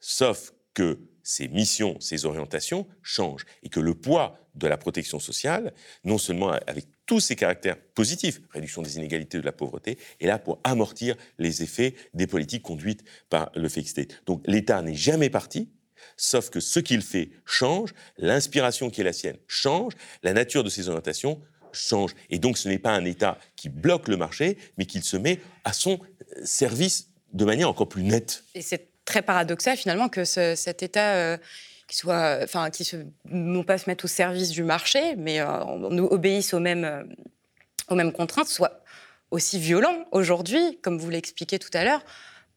Sauf 0.00 0.52
que 0.72 0.98
ses 1.24 1.48
missions, 1.48 1.98
ses 1.98 2.26
orientations 2.26 2.86
changent 3.02 3.46
et 3.64 3.68
que 3.68 3.80
le 3.80 3.94
poids 3.94 4.38
de 4.54 4.68
la 4.68 4.76
protection 4.76 5.18
sociale, 5.18 5.72
non 6.04 6.18
seulement 6.18 6.50
avec 6.68 6.86
tous 7.06 7.18
ses 7.18 7.34
caractères 7.34 7.76
positifs, 7.94 8.40
réduction 8.50 8.82
des 8.82 8.98
inégalités 8.98 9.38
de 9.38 9.44
la 9.44 9.50
pauvreté, 9.50 9.98
est 10.20 10.26
là 10.26 10.38
pour 10.38 10.60
amortir 10.62 11.16
les 11.38 11.64
effets 11.64 11.96
des 12.14 12.28
politiques 12.28 12.62
conduites 12.62 13.02
par 13.30 13.50
le 13.56 13.68
fake 13.68 13.88
state. 13.88 14.22
Donc 14.26 14.44
l'État 14.46 14.80
n'est 14.82 14.94
jamais 14.94 15.30
parti, 15.30 15.70
Sauf 16.16 16.50
que 16.50 16.60
ce 16.60 16.80
qu'il 16.80 17.02
fait 17.02 17.30
change, 17.44 17.94
l'inspiration 18.18 18.90
qui 18.90 19.00
est 19.00 19.04
la 19.04 19.12
sienne 19.12 19.38
change, 19.46 19.94
la 20.22 20.32
nature 20.32 20.62
de 20.62 20.68
ses 20.68 20.88
orientations 20.88 21.40
change. 21.72 22.14
Et 22.30 22.38
donc 22.38 22.58
ce 22.58 22.68
n'est 22.68 22.78
pas 22.78 22.92
un 22.92 23.04
État 23.04 23.38
qui 23.56 23.68
bloque 23.68 24.08
le 24.08 24.16
marché, 24.16 24.58
mais 24.78 24.86
qu'il 24.86 25.02
se 25.02 25.16
met 25.16 25.40
à 25.64 25.72
son 25.72 25.98
service 26.44 27.10
de 27.32 27.44
manière 27.44 27.68
encore 27.68 27.88
plus 27.88 28.02
nette. 28.02 28.44
Très 29.04 29.22
paradoxal 29.22 29.76
finalement 29.76 30.08
que 30.08 30.24
cet 30.24 30.82
État... 30.82 31.14
Euh, 31.14 31.36
qui 31.86 31.96
soit, 31.96 32.38
enfin, 32.42 32.70
qui 32.70 32.84
se, 32.84 32.96
non 33.30 33.62
pas 33.62 33.78
se 33.78 33.88
mette 33.88 34.04
au 34.04 34.08
service 34.08 34.50
du 34.50 34.62
marché, 34.62 35.16
mais 35.16 35.40
euh, 35.40 35.64
on, 35.64 35.98
obéisse 35.98 36.54
aux 36.54 36.60
mêmes, 36.60 36.84
euh, 36.84 37.02
aux 37.88 37.94
mêmes 37.94 38.12
contraintes, 38.12 38.48
soit 38.48 38.82
aussi 39.30 39.58
violent 39.58 40.06
aujourd'hui, 40.12 40.78
comme 40.82 40.98
vous 40.98 41.10
l'expliquez 41.10 41.58
tout 41.58 41.70
à 41.74 41.84
l'heure, 41.84 42.04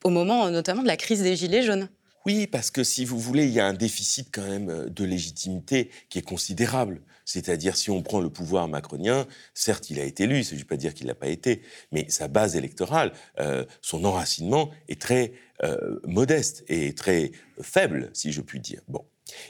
au 0.04 0.10
moment 0.10 0.50
notamment 0.50 0.84
de 0.84 0.88
la 0.88 0.98
crise 0.98 1.24
des 1.24 1.36
Gilets 1.36 1.64
jaunes. 1.64 1.90
Oui, 2.28 2.46
parce 2.46 2.72
que 2.72 2.84
si 2.84 3.06
vous 3.06 3.18
voulez, 3.18 3.46
il 3.46 3.54
y 3.54 3.62
a 3.62 3.66
un 3.66 3.74
déficit 3.74 4.28
quand 4.34 4.46
même 4.46 4.70
euh, 4.70 4.90
de 4.90 5.06
légitimité 5.06 5.90
qui 6.10 6.20
est 6.20 6.24
considérable. 6.24 7.02
C'est-à-dire, 7.24 7.78
si 7.78 7.90
on 7.90 8.02
prend 8.02 8.20
le 8.20 8.30
pouvoir 8.30 8.68
macronien, 8.68 9.26
certes, 9.54 9.90
il 9.90 10.00
a 10.00 10.04
été 10.04 10.24
élu, 10.24 10.44
je 10.44 10.54
ne 10.54 10.60
veux 10.60 10.66
pas 10.66 10.76
dire 10.76 10.94
qu'il 10.94 11.06
ne 11.06 11.12
l'a 11.12 11.16
pas 11.16 11.28
été, 11.28 11.62
mais 11.94 12.06
sa 12.10 12.28
base 12.28 12.58
électorale, 12.58 13.14
euh, 13.40 13.64
son 13.82 14.04
enracinement 14.04 14.72
est 14.90 15.02
très 15.02 15.32
euh, 15.64 16.00
modeste 16.06 16.64
et 16.68 16.94
très 16.94 17.32
faible, 17.62 18.10
si 18.14 18.32
je 18.32 18.42
puis 18.42 18.60
dire. 18.60 18.82
Bon. 18.88 19.06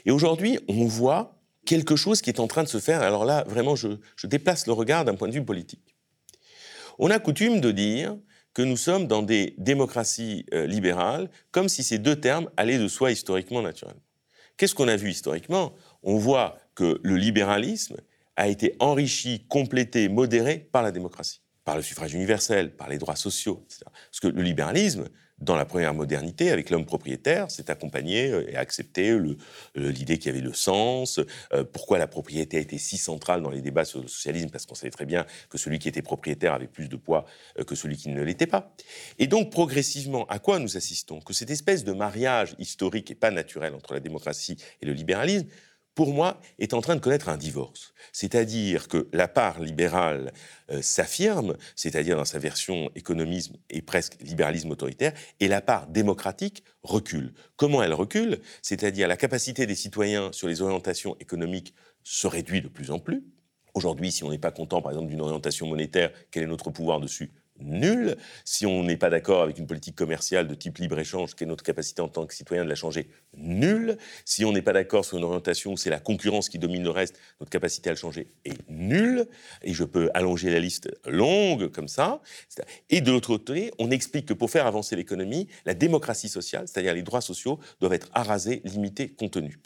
Et 0.06 0.10
aujourd'hui, 0.10 0.58
on 0.68 0.86
voit 0.86 1.38
quelque 1.66 1.96
chose 1.96 2.22
qui 2.22 2.30
est 2.30 2.40
en 2.40 2.46
train 2.46 2.62
de 2.62 2.68
se 2.68 2.78
faire. 2.78 3.02
Alors 3.02 3.26
là, 3.26 3.44
vraiment, 3.46 3.76
je, 3.76 3.98
déplace 4.24 4.66
le 4.66 4.72
regard 4.72 5.04
d'un 5.04 5.14
point 5.14 5.28
de 5.28 5.34
vue 5.34 5.44
politique. 5.44 5.94
On 6.98 7.10
a 7.10 7.18
coutume 7.18 7.60
de 7.60 7.70
dire 7.70 8.16
que 8.54 8.62
nous 8.62 8.78
sommes 8.78 9.06
dans 9.06 9.22
des 9.22 9.54
démocraties 9.58 10.46
euh, 10.54 10.66
libérales, 10.66 11.30
comme 11.50 11.68
si 11.68 11.82
ces 11.82 11.98
deux 11.98 12.16
termes 12.16 12.50
allaient 12.56 12.78
de 12.78 12.88
soi 12.88 13.12
historiquement 13.12 13.60
naturellement. 13.60 14.00
Qu'est-ce 14.56 14.74
qu'on 14.74 14.88
a 14.88 14.96
vu 14.96 15.10
historiquement? 15.10 15.74
On 16.02 16.16
voit 16.16 16.58
que 16.74 17.00
le 17.02 17.16
libéralisme 17.16 17.98
a 18.36 18.48
été 18.48 18.74
enrichi, 18.80 19.44
complété, 19.46 20.08
modéré 20.08 20.58
par 20.58 20.82
la 20.82 20.90
démocratie, 20.90 21.42
par 21.64 21.76
le 21.76 21.82
suffrage 21.82 22.14
universel, 22.14 22.74
par 22.74 22.88
les 22.88 22.96
droits 22.96 23.14
sociaux, 23.16 23.62
etc. 23.66 23.82
Parce 24.10 24.20
que 24.20 24.28
le 24.28 24.42
libéralisme, 24.42 25.04
dans 25.40 25.54
la 25.54 25.64
première 25.64 25.94
modernité, 25.94 26.50
avec 26.50 26.70
l'homme 26.70 26.84
propriétaire, 26.84 27.50
s'est 27.50 27.70
accompagné 27.70 28.30
euh, 28.30 28.50
et 28.50 28.56
accepté 28.56 29.18
l'idée 29.74 30.18
qu'il 30.18 30.32
y 30.32 30.36
avait 30.36 30.44
le 30.44 30.52
sens, 30.52 31.20
euh, 31.52 31.64
pourquoi 31.64 31.98
la 31.98 32.06
propriété 32.06 32.56
a 32.56 32.60
été 32.60 32.78
si 32.78 32.98
centrale 32.98 33.42
dans 33.42 33.50
les 33.50 33.60
débats 33.60 33.84
sur 33.84 34.00
le 34.00 34.08
socialisme, 34.08 34.50
parce 34.50 34.66
qu'on 34.66 34.74
savait 34.74 34.90
très 34.90 35.06
bien 35.06 35.26
que 35.48 35.58
celui 35.58 35.78
qui 35.78 35.88
était 35.88 36.02
propriétaire 36.02 36.54
avait 36.54 36.66
plus 36.66 36.88
de 36.88 36.96
poids 36.96 37.24
euh, 37.58 37.64
que 37.64 37.74
celui 37.74 37.96
qui 37.96 38.08
ne 38.08 38.22
l'était 38.22 38.46
pas. 38.46 38.74
Et 39.18 39.26
donc, 39.26 39.50
progressivement, 39.50 40.26
à 40.26 40.38
quoi 40.38 40.58
nous 40.58 40.76
assistons? 40.76 41.20
Que 41.20 41.32
cette 41.32 41.50
espèce 41.50 41.84
de 41.84 41.92
mariage 41.92 42.54
historique 42.58 43.10
et 43.10 43.14
pas 43.14 43.30
naturel 43.30 43.74
entre 43.74 43.94
la 43.94 44.00
démocratie 44.00 44.56
et 44.82 44.86
le 44.86 44.92
libéralisme 44.92 45.46
pour 45.98 46.14
moi, 46.14 46.40
est 46.60 46.74
en 46.74 46.80
train 46.80 46.94
de 46.94 47.00
connaître 47.00 47.28
un 47.28 47.36
divorce. 47.36 47.92
C'est-à-dire 48.12 48.86
que 48.86 49.08
la 49.12 49.26
part 49.26 49.58
libérale 49.58 50.32
euh, 50.70 50.80
s'affirme, 50.80 51.56
c'est-à-dire 51.74 52.16
dans 52.16 52.24
sa 52.24 52.38
version 52.38 52.88
économisme 52.94 53.56
et 53.68 53.82
presque 53.82 54.14
libéralisme 54.20 54.70
autoritaire, 54.70 55.12
et 55.40 55.48
la 55.48 55.60
part 55.60 55.88
démocratique 55.88 56.62
recule. 56.84 57.34
Comment 57.56 57.82
elle 57.82 57.94
recule? 57.94 58.38
C'est-à-dire 58.62 59.08
la 59.08 59.16
capacité 59.16 59.66
des 59.66 59.74
citoyens 59.74 60.30
sur 60.30 60.46
les 60.46 60.62
orientations 60.62 61.16
économiques 61.18 61.74
se 62.04 62.28
réduit 62.28 62.62
de 62.62 62.68
plus 62.68 62.92
en 62.92 63.00
plus. 63.00 63.24
Aujourd'hui, 63.74 64.12
si 64.12 64.22
on 64.22 64.30
n'est 64.30 64.38
pas 64.38 64.52
content, 64.52 64.80
par 64.80 64.92
exemple, 64.92 65.08
d'une 65.08 65.20
orientation 65.20 65.66
monétaire, 65.66 66.12
quel 66.30 66.44
est 66.44 66.46
notre 66.46 66.70
pouvoir 66.70 67.00
dessus? 67.00 67.32
Nul. 67.60 68.16
Si 68.44 68.66
on 68.66 68.82
n'est 68.84 68.96
pas 68.96 69.10
d'accord 69.10 69.42
avec 69.42 69.58
une 69.58 69.66
politique 69.66 69.96
commerciale 69.96 70.48
de 70.48 70.54
type 70.54 70.78
libre-échange, 70.78 71.34
quelle 71.34 71.48
est 71.48 71.50
notre 71.50 71.64
capacité 71.64 72.02
en 72.02 72.08
tant 72.08 72.26
que 72.26 72.34
citoyen 72.34 72.64
de 72.64 72.68
la 72.68 72.74
changer 72.74 73.08
Nul. 73.36 73.98
Si 74.24 74.44
on 74.44 74.52
n'est 74.52 74.62
pas 74.62 74.72
d'accord 74.72 75.04
sur 75.04 75.18
une 75.18 75.24
orientation 75.24 75.72
où 75.72 75.76
c'est 75.76 75.90
la 75.90 76.00
concurrence 76.00 76.48
qui 76.48 76.58
domine 76.58 76.82
le 76.82 76.90
reste, 76.90 77.18
notre 77.40 77.50
capacité 77.50 77.90
à 77.90 77.92
le 77.92 77.98
changer 77.98 78.28
est 78.44 78.58
nulle. 78.68 79.26
Et 79.62 79.72
je 79.74 79.84
peux 79.84 80.10
allonger 80.14 80.50
la 80.50 80.60
liste 80.60 80.90
longue 81.06 81.70
comme 81.70 81.88
ça. 81.88 82.20
Et 82.90 83.00
de 83.00 83.10
l'autre 83.10 83.28
côté, 83.28 83.72
on 83.78 83.90
explique 83.90 84.26
que 84.26 84.34
pour 84.34 84.50
faire 84.50 84.66
avancer 84.66 84.96
l'économie, 84.96 85.48
la 85.66 85.74
démocratie 85.74 86.28
sociale, 86.28 86.66
c'est-à-dire 86.66 86.94
les 86.94 87.02
droits 87.02 87.20
sociaux, 87.20 87.58
doivent 87.80 87.92
être 87.94 88.08
arasés, 88.12 88.62
limités, 88.64 89.08
contenus. 89.08 89.58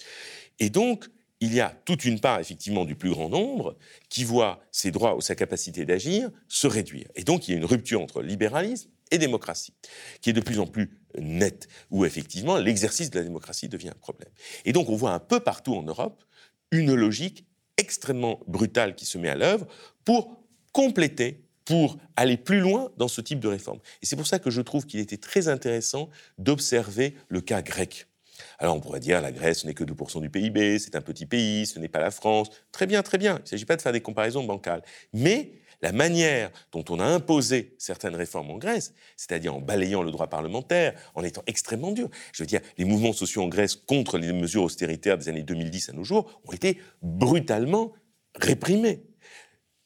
Et 0.58 0.70
donc, 0.70 1.08
il 1.42 1.52
y 1.52 1.60
a 1.60 1.74
toute 1.84 2.04
une 2.04 2.20
part, 2.20 2.38
effectivement, 2.38 2.84
du 2.84 2.94
plus 2.94 3.10
grand 3.10 3.28
nombre 3.28 3.76
qui 4.08 4.22
voit 4.22 4.60
ses 4.70 4.92
droits 4.92 5.16
ou 5.16 5.20
sa 5.20 5.34
capacité 5.34 5.84
d'agir 5.84 6.30
se 6.46 6.68
réduire. 6.68 7.08
Et 7.16 7.24
donc, 7.24 7.48
il 7.48 7.50
y 7.50 7.54
a 7.54 7.56
une 7.56 7.64
rupture 7.64 8.00
entre 8.00 8.22
libéralisme 8.22 8.88
et 9.10 9.18
démocratie, 9.18 9.74
qui 10.20 10.30
est 10.30 10.34
de 10.34 10.40
plus 10.40 10.60
en 10.60 10.68
plus 10.68 10.92
nette, 11.18 11.66
où 11.90 12.04
effectivement 12.04 12.58
l'exercice 12.58 13.10
de 13.10 13.18
la 13.18 13.24
démocratie 13.24 13.68
devient 13.68 13.88
un 13.88 13.98
problème. 14.00 14.30
Et 14.64 14.72
donc, 14.72 14.88
on 14.88 14.94
voit 14.94 15.10
un 15.10 15.18
peu 15.18 15.40
partout 15.40 15.74
en 15.74 15.82
Europe 15.82 16.22
une 16.70 16.94
logique 16.94 17.44
extrêmement 17.76 18.38
brutale 18.46 18.94
qui 18.94 19.04
se 19.04 19.18
met 19.18 19.28
à 19.28 19.34
l'œuvre 19.34 19.66
pour 20.04 20.40
compléter 20.70 21.44
pour 21.64 21.98
aller 22.14 22.36
plus 22.36 22.60
loin 22.60 22.92
dans 22.98 23.08
ce 23.08 23.20
type 23.20 23.40
de 23.40 23.48
réforme. 23.48 23.80
Et 24.00 24.06
c'est 24.06 24.16
pour 24.16 24.28
ça 24.28 24.38
que 24.38 24.50
je 24.50 24.60
trouve 24.60 24.86
qu'il 24.86 25.00
était 25.00 25.16
très 25.16 25.48
intéressant 25.48 26.08
d'observer 26.38 27.16
le 27.28 27.40
cas 27.40 27.62
grec. 27.62 28.06
Alors 28.58 28.76
on 28.76 28.80
pourrait 28.80 29.00
dire 29.00 29.20
la 29.20 29.32
Grèce 29.32 29.64
n'est 29.64 29.74
que 29.74 29.84
2% 29.84 30.20
du 30.20 30.30
PIB, 30.30 30.78
c'est 30.78 30.96
un 30.96 31.00
petit 31.00 31.26
pays, 31.26 31.66
ce 31.66 31.78
n'est 31.78 31.88
pas 31.88 32.00
la 32.00 32.10
France. 32.10 32.50
Très 32.70 32.86
bien, 32.86 33.02
très 33.02 33.18
bien. 33.18 33.38
Il 33.38 33.42
ne 33.42 33.48
s'agit 33.48 33.64
pas 33.64 33.76
de 33.76 33.82
faire 33.82 33.92
des 33.92 34.00
comparaisons 34.00 34.44
bancales. 34.44 34.82
Mais 35.12 35.52
la 35.82 35.92
manière 35.92 36.50
dont 36.70 36.84
on 36.88 37.00
a 37.00 37.04
imposé 37.04 37.74
certaines 37.76 38.14
réformes 38.14 38.50
en 38.50 38.56
Grèce, 38.56 38.94
c'est-à-dire 39.16 39.54
en 39.54 39.60
balayant 39.60 40.02
le 40.02 40.12
droit 40.12 40.28
parlementaire, 40.28 40.94
en 41.14 41.24
étant 41.24 41.42
extrêmement 41.46 41.90
dur. 41.90 42.08
Je 42.32 42.42
veux 42.42 42.46
dire, 42.46 42.60
les 42.78 42.84
mouvements 42.84 43.12
sociaux 43.12 43.42
en 43.42 43.48
Grèce 43.48 43.74
contre 43.74 44.16
les 44.16 44.32
mesures 44.32 44.62
austéritaires 44.62 45.18
des 45.18 45.28
années 45.28 45.42
2010 45.42 45.88
à 45.88 45.92
nos 45.92 46.04
jours 46.04 46.40
ont 46.46 46.52
été 46.52 46.78
brutalement 47.02 47.92
réprimés. 48.36 49.02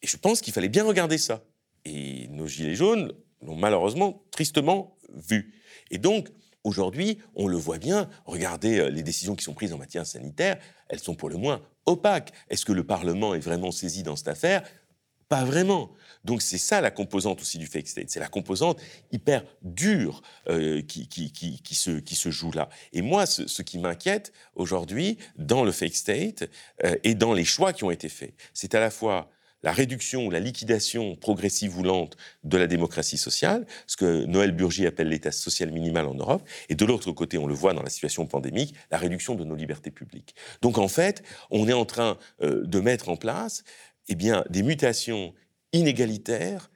Et 0.03 0.07
je 0.07 0.19
pense 0.19 0.43
qu'il 0.43 0.53
fallait 0.53 0.69
bien 0.69 0.85
regarder 0.85 1.17
ça. 1.17 1.43
Et 1.87 2.29
nos 2.29 2.47
Gilets 2.47 2.75
jaunes 2.75 3.13
l'ont 3.41 3.57
malheureusement 3.57 4.23
tristement 4.31 4.99
vu. 5.15 5.55
Et 5.91 5.99
donc, 5.99 6.29
Aujourd'hui, 6.67 7.19
on 7.37 7.47
le 7.47 7.57
voit 7.57 7.79
bien, 7.79 8.11
regardez 8.25 8.81
euh, 8.81 8.91
les 8.91 9.05
décisions 9.05 9.37
qui 9.37 9.45
sont 9.45 9.55
prises 9.55 9.73
en 9.73 9.79
matière 9.79 10.05
sanitaire, 10.05 10.59
elles 10.89 10.99
sont 10.99 11.15
pour 11.15 11.29
le 11.29 11.37
moins 11.37 11.63
opaques. 11.87 12.33
Est-ce 12.51 12.65
que 12.65 12.73
le 12.73 12.83
Parlement 12.83 13.37
est 13.37 13.41
vraiment 13.41 13.71
saisi 13.71 14.03
dans 14.03 14.17
cette 14.17 14.27
affaire? 14.27 14.69
Pas 15.29 15.45
vraiment. 15.45 15.93
Donc 16.25 16.43
c'est 16.43 16.59
ça 16.59 16.81
la 16.81 16.91
composante 16.91 17.41
aussi 17.41 17.59
du 17.59 17.69
fake 17.69 17.87
state, 17.87 18.11
c'est 18.11 18.19
la 18.19 18.27
composante 18.27 18.81
hyper 19.13 19.45
dure 19.63 20.23
euh, 20.49 20.83
qui, 20.83 21.75
se 21.77 22.31
joue 22.31 22.51
là. 22.51 22.69
Et 22.93 23.01
moi, 23.01 23.27
ce, 23.27 23.63
qui 23.63 23.79
m'inquiète 23.79 24.33
aujourd'hui 24.57 25.19
dans 25.39 25.63
le 25.63 25.71
fake 25.71 25.95
state 25.95 26.51
euh, 26.83 26.97
et 27.05 27.15
dans 27.15 27.33
les 27.33 27.45
choix 27.45 27.75
qui 27.75 27.85
ont 27.85 27.93
été 27.93 28.09
faits, 28.09 28.35
c'est 28.55 28.75
à 28.75 28.81
la 28.81 28.91
fois 28.91 29.31
la 29.67 29.73
réduction 29.73 30.25
ou 30.25 30.31
la 30.31 30.39
liquidation 30.39 31.17
progressive 31.17 31.77
ou 31.77 31.83
lente 31.83 32.17
de 32.45 32.57
la 32.57 32.69
démocratie 32.69 33.19
sociale, 33.19 33.67
ce 33.89 33.97
que 33.97 34.25
Noël 34.25 34.53
Burgi 34.53 34.87
appelle 34.87 35.09
l'état 35.09 35.33
social 35.33 35.73
minimal 35.73 36.07
en 36.07 36.15
Europe, 36.15 36.49
et 36.69 36.77
de 36.77 36.85
l'autre 36.85 37.11
côté, 37.11 37.37
on 37.37 37.49
le 37.49 37.55
voit 37.55 37.73
dans 37.73 37.83
la 37.83 37.91
situation 37.91 38.27
pandémique, 38.27 38.77
la 38.93 38.99
réduction 38.99 39.35
de 39.35 39.43
nos 39.43 39.57
libertés 39.57 39.91
publiques. 39.91 40.37
Donc 40.63 40.79
en 40.79 40.87
fait, 40.87 41.25
on 41.51 41.67
est 41.67 41.73
en 41.73 41.85
train 41.85 42.17
euh, 42.43 42.65
de 42.65 42.79
mettre 42.79 43.09
en 43.09 43.17
place 43.17 43.65
eh 44.07 44.15
bien, 44.15 44.45
des 44.51 44.63
mutations 44.63 45.35
inégalitaires 45.73 46.71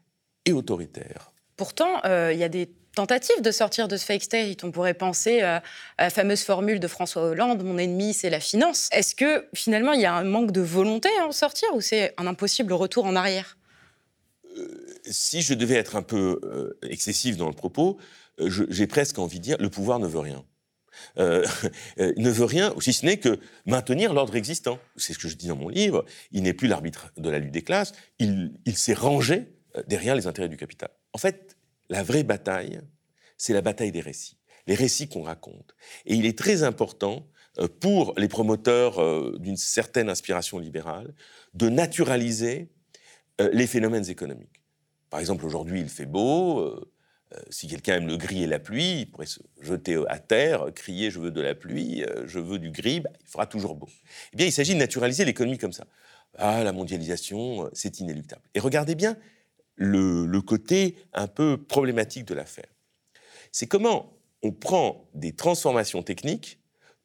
et 0.45 0.53
autoritaires. 0.53 1.31
Pourtant, 1.57 2.05
euh, 2.05 2.33
il 2.33 2.41
y 2.41 2.45
a 2.45 2.49
des 2.49 2.67
tentative 2.95 3.41
de 3.43 3.51
sortir 3.51 3.89
de 3.89 3.97
ce 3.97 4.05
fake 4.05 4.23
state. 4.23 4.65
On 4.65 4.71
pourrait 4.71 4.95
penser 4.95 5.41
à, 5.41 5.63
la 5.99 6.11
fameuse 6.11 6.43
formule 6.43 6.81
de 6.81 6.89
François 6.89 7.23
Hollande, 7.23 7.63
mon 7.63 7.79
ennemi, 7.79 8.15
c'est 8.15 8.31
la 8.31 8.41
finance. 8.41 8.89
Est-ce 8.93 9.15
que 9.15 9.47
finalement, 9.55 9.93
il 9.93 10.01
y 10.01 10.07
a 10.07 10.15
un 10.15 10.25
manque 10.25 10.53
de 10.53 10.61
volonté 10.61 11.09
à 11.21 11.27
en 11.27 11.33
sortir 11.33 11.69
ou 11.75 11.81
c'est 11.81 12.15
un 12.17 12.27
impossible 12.27 12.73
retour 12.73 13.05
en 13.07 13.17
arrière? 13.17 13.57
Euh, 14.59 14.67
Si 15.05 15.43
je 15.43 15.55
devais 15.55 15.77
être 15.77 15.97
un 15.97 16.03
peu 16.03 16.41
euh, 16.45 16.79
excessif 16.83 17.37
dans 17.37 17.49
le 17.49 17.55
propos, 17.55 17.99
euh, 18.41 18.51
j'ai 18.69 18.87
presque 18.87 19.19
envie 19.19 19.39
de 19.39 19.45
dire, 19.45 19.57
le 19.59 19.71
pouvoir 19.71 19.99
ne 19.99 20.07
veut 20.07 20.21
rien. 20.21 20.45
ne 21.17 22.31
veut 22.31 22.45
rien, 22.45 22.75
si 22.79 22.93
ce 22.93 23.07
n'est 23.07 23.17
que 23.17 23.39
maintenir 23.65 24.13
l'ordre 24.13 24.37
existant. 24.37 24.79
C'est 24.97 25.15
ce 25.15 25.19
que 25.19 25.29
je 25.29 25.37
dis 25.37 25.47
dans 25.47 25.57
mon 25.57 25.71
livre. 25.71 26.05
Il 26.31 26.43
n'est 26.43 26.53
plus 26.53 26.69
l'arbitre 26.69 27.11
de 27.17 27.31
la 27.31 27.39
lutte 27.39 27.53
des 27.53 27.63
classes. 27.63 27.93
il 28.19 28.53
s'est 28.75 28.93
rangé 28.93 29.47
derrière 29.87 30.15
les 30.15 30.27
intérêts 30.27 30.51
du 30.51 30.59
capital. 30.59 30.91
En 31.15 31.19
fait, 31.19 31.57
la 31.91 32.03
vraie 32.03 32.23
bataille, 32.23 32.81
c'est 33.37 33.53
la 33.53 33.61
bataille 33.61 33.93
des 33.93 34.01
récits, 34.01 34.39
les 34.67 34.75
récits 34.75 35.09
qu'on 35.09 35.23
raconte. 35.23 35.75
Et 36.07 36.15
il 36.15 36.25
est 36.25 36.39
très 36.39 36.63
important 36.63 37.27
euh, 37.59 37.69
pour 37.69 38.15
les 38.17 38.29
promoteurs 38.29 39.01
euh, 39.01 39.37
d'une 39.39 39.57
certaine 39.57 40.09
inspiration 40.09 40.59
libérale 40.59 41.13
de 41.53 41.69
naturaliser 41.69 42.71
euh, 43.41 43.51
les 43.53 43.67
phénomènes 43.67 44.09
économiques. 44.09 44.63
Par 45.11 45.19
exemple, 45.19 45.45
aujourd'hui, 45.45 45.81
il 45.81 45.89
fait 45.89 46.07
beau. 46.07 46.87
Si 47.49 47.69
quelqu'un 47.69 47.97
aime 47.97 48.07
le 48.09 48.17
gris 48.17 48.45
et 48.45 48.47
la 48.47 48.59
pluie, 48.59 49.01
il 49.01 49.11
pourrait 49.11 49.27
se 49.27 49.41
jeter 49.61 50.01
à 50.09 50.19
terre, 50.19 50.67
crier 50.75 51.11
je 51.11 51.21
veux 51.21 51.31
de 51.31 51.41
la 51.41 51.55
pluie, 51.55 52.05
je 52.27 52.39
veux 52.39 52.59
du 52.59 52.71
gris, 52.71 53.01
bah, 53.01 53.11
il 53.21 53.27
fera 53.29 53.47
toujours 53.47 53.75
beau. 53.77 53.89
Eh 54.33 54.37
bien, 54.37 54.47
il 54.47 54.53
s'agit 54.53 54.75
de 54.75 54.79
naturaliser 54.79 55.25
l'économie 55.25 55.59
comme 55.59 55.73
ça. 55.73 55.87
Ah, 56.39 56.63
la 56.63 56.73
mondialisation, 56.73 57.71
c'est 57.73 57.99
inéluctable. 57.99 58.43
Et 58.55 58.61
regardez 58.61 58.95
bien 58.95 59.17
le, 59.81 60.41
côté 60.41 60.97
un 61.13 61.27
peu 61.27 61.57
problématique 61.57 62.27
de 62.27 62.35
l'affaire. 62.35 62.69
C'est 63.51 63.67
comment 63.67 64.17
on 64.43 64.53
prend 64.53 65.09
des 65.15 65.33
transformations 65.33 66.03
techniques 66.03 66.61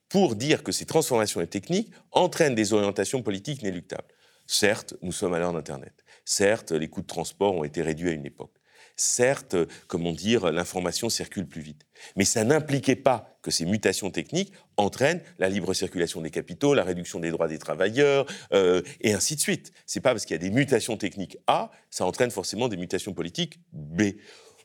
pour 0.10 0.36
dire 0.36 0.62
que 0.62 0.72
ces 0.72 0.86
transformations 0.86 1.44
techniques 1.46 1.92
entraînent 2.12 2.54
des 2.56 2.74
orientations 2.74 3.24
politiques 3.24 3.62
inéluctables. 3.62 4.08
Certes, 4.46 4.94
nous 5.02 5.12
sommes 5.12 5.34
à 5.34 5.40
l'heure 5.40 5.54
d'Internet. 5.54 6.04
Certes, 6.26 6.72
les 6.72 6.88
coûts 6.88 7.02
de 7.02 7.08
transport 7.08 7.56
ont 7.56 7.64
été 7.64 7.82
réduits 7.82 8.10
à 8.10 8.14
une 8.14 8.26
époque. 8.26 8.54
Certes, 8.96 9.56
comment 9.88 10.12
dire, 10.12 10.52
l'information 10.52 11.10
circule 11.10 11.48
plus 11.48 11.62
vite. 11.62 11.86
Mais 12.16 12.26
ça 12.26 12.44
n'impliquait 12.44 12.96
pas 12.96 13.35
que 13.46 13.52
ces 13.52 13.66
mutations 13.66 14.10
techniques 14.10 14.52
entraînent 14.76 15.22
la 15.38 15.50
libre 15.50 15.76
circulation 15.76 16.20
des 16.20 16.32
capitaux, 16.32 16.74
la 16.74 16.84
réduction 16.84 17.20
des 17.20 17.30
droits 17.30 17.48
des 17.48 17.60
travailleurs, 17.60 18.26
euh, 18.54 18.82
et 19.02 19.14
ainsi 19.14 19.36
de 19.36 19.40
suite. 19.40 19.72
C'est 19.86 20.00
pas 20.00 20.14
parce 20.14 20.26
qu'il 20.26 20.34
y 20.34 20.40
a 20.40 20.42
des 20.42 20.50
mutations 20.50 20.98
techniques 20.98 21.38
A, 21.46 21.70
ça 21.92 22.08
entraîne 22.08 22.32
forcément 22.32 22.70
des 22.70 22.76
mutations 22.76 23.14
politiques 23.14 23.60
B. 23.72 24.02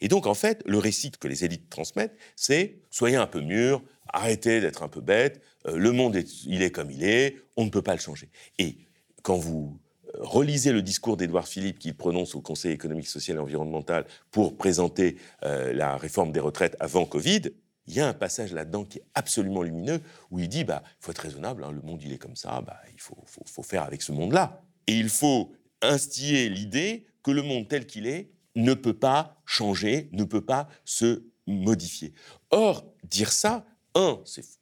Et 0.01 0.09
donc, 0.09 0.27
en 0.27 0.33
fait, 0.33 0.63
le 0.65 0.79
récit 0.79 1.11
que 1.11 1.29
les 1.29 1.45
élites 1.45 1.69
transmettent, 1.69 2.17
c'est 2.37 2.79
soyez 2.89 3.17
un 3.17 3.27
peu 3.27 3.43
mûrs, 3.43 3.83
arrêtez 4.09 4.63
d'être 4.63 4.83
un 4.83 4.89
peu 4.89 5.03
bêtes, 5.03 5.43
euh, 5.67 5.77
le 5.77 5.93
monde, 5.93 6.19
il 6.47 6.63
est 6.63 6.71
comme 6.71 6.91
il 6.91 7.05
est, 7.05 7.37
on 7.59 7.67
ne 7.67 7.71
peut 7.71 7.83
pas 7.83 7.93
le 7.93 8.01
changer. 8.01 8.31
Et 8.59 8.79
quand 9.23 9.37
vous 9.37 9.79
relisez 10.19 10.73
le 10.73 10.81
discours 10.81 11.19
d'Édouard 11.19 11.47
Philippe 11.47 11.79
qu'il 11.79 11.95
prononce 11.95 12.35
au 12.35 12.41
Conseil 12.41 12.73
économique, 12.73 13.09
social 13.09 13.37
et 13.37 13.41
environnemental 13.41 14.07
pour 14.31 14.57
présenter 14.57 15.19
euh, 15.43 15.75
la 15.75 15.99
réforme 15.99 16.33
des 16.33 16.41
retraites 16.41 16.77
avant 16.81 17.05
Covid, 17.05 17.43
il 17.91 17.97
y 17.97 18.01
a 18.01 18.07
un 18.07 18.15
passage 18.15 18.53
là-dedans 18.53 18.85
qui 18.85 18.99
est 18.99 19.05
absolument 19.15 19.63
lumineux, 19.63 20.01
où 20.31 20.39
il 20.39 20.49
dit, 20.49 20.63
bah, 20.63 20.85
faut 21.01 21.11
être 21.11 21.19
raisonnable, 21.19 21.65
hein, 21.65 21.73
le 21.73 21.83
monde 21.83 22.01
il 22.03 22.13
est 22.13 22.19
comme 22.19 22.37
ça, 22.37 22.61
bah, 22.61 22.81
il 22.93 23.01
faut, 23.01 23.19
faut 23.27 23.63
faire 23.65 23.83
avec 23.83 24.01
ce 24.01 24.13
monde-là. 24.13 24.63
Et 24.87 24.95
il 24.95 25.09
faut 25.09 25.53
instiller 25.83 26.49
l'idée 26.49 27.07
que 27.25 27.33
le 27.33 27.43
monde 27.43 27.67
tel 27.67 27.87
qu'il 27.87 28.07
est 28.07 28.31
ne 28.55 28.75
peut 28.75 28.95
pas 28.95 29.43
changer, 29.45 30.09
ne 30.13 30.23
peut 30.23 30.45
pas 30.45 30.69
se 30.85 31.25
modifier. 31.49 32.13
Or, 32.51 32.85
dire 33.03 33.33
ça, 33.33 33.67
un, 33.97 34.21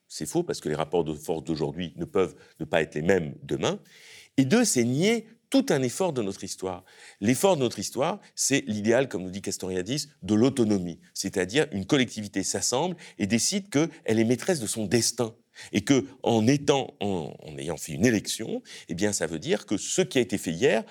c'est 0.09 0.27
faux 0.27 0.43
parce 0.43 0.61
que 0.61 0.71
les 0.71 0.75
rapports 0.75 1.05
de 1.05 1.13
force 1.13 1.45
d'aujourd'hui 1.45 1.93
ne 1.97 2.07
peuvent 2.07 2.35
ne 2.61 2.65
pas 2.65 2.81
être 2.81 2.95
les 2.95 3.03
mêmes 3.03 3.35
demain. 3.43 3.79
Et 4.39 4.47
deux, 4.47 4.65
c'est 4.65 4.85
nier 4.85 5.27
tout 5.51 5.67
un 5.71 5.83
effort 5.83 6.13
de 6.13 6.23
notre 6.23 6.45
histoire. 6.45 6.85
L'effort 7.21 7.57
de 7.57 7.63
notre 7.63 7.79
histoire, 7.79 8.21
c'est 8.35 8.65
l'idéal, 8.67 9.09
comme 9.09 9.23
nous 9.23 9.31
dit 9.31 9.43
Castoriadis, 9.43 10.09
de 10.23 10.35
l'autonomie. 10.35 11.01
C'est-à-dire 11.15 11.67
une 11.73 11.87
collectivité 11.87 12.43
s'assemble 12.43 12.97
et 13.19 13.27
décide 13.27 13.71
qu'elle 13.71 14.19
est 14.19 14.25
maîtresse 14.25 14.61
de 14.61 14.67
son 14.67 14.87
destin. 14.87 15.35
Et 15.73 15.81
que, 15.81 16.07
en 16.23 16.47
étant, 16.47 16.95
en, 17.01 17.35
ayant 17.59 17.77
fait 17.77 17.93
une 17.93 18.07
élection, 18.07 18.63
eh 18.89 18.95
bien, 18.95 19.13
ça 19.13 19.27
veut 19.27 19.41
dire 19.41 19.67
que 19.67 19.77
ce 19.77 20.03
qui 20.03 20.19
a 20.19 20.21
été 20.21 20.39
fait 20.39 20.53
hier, 20.53 20.85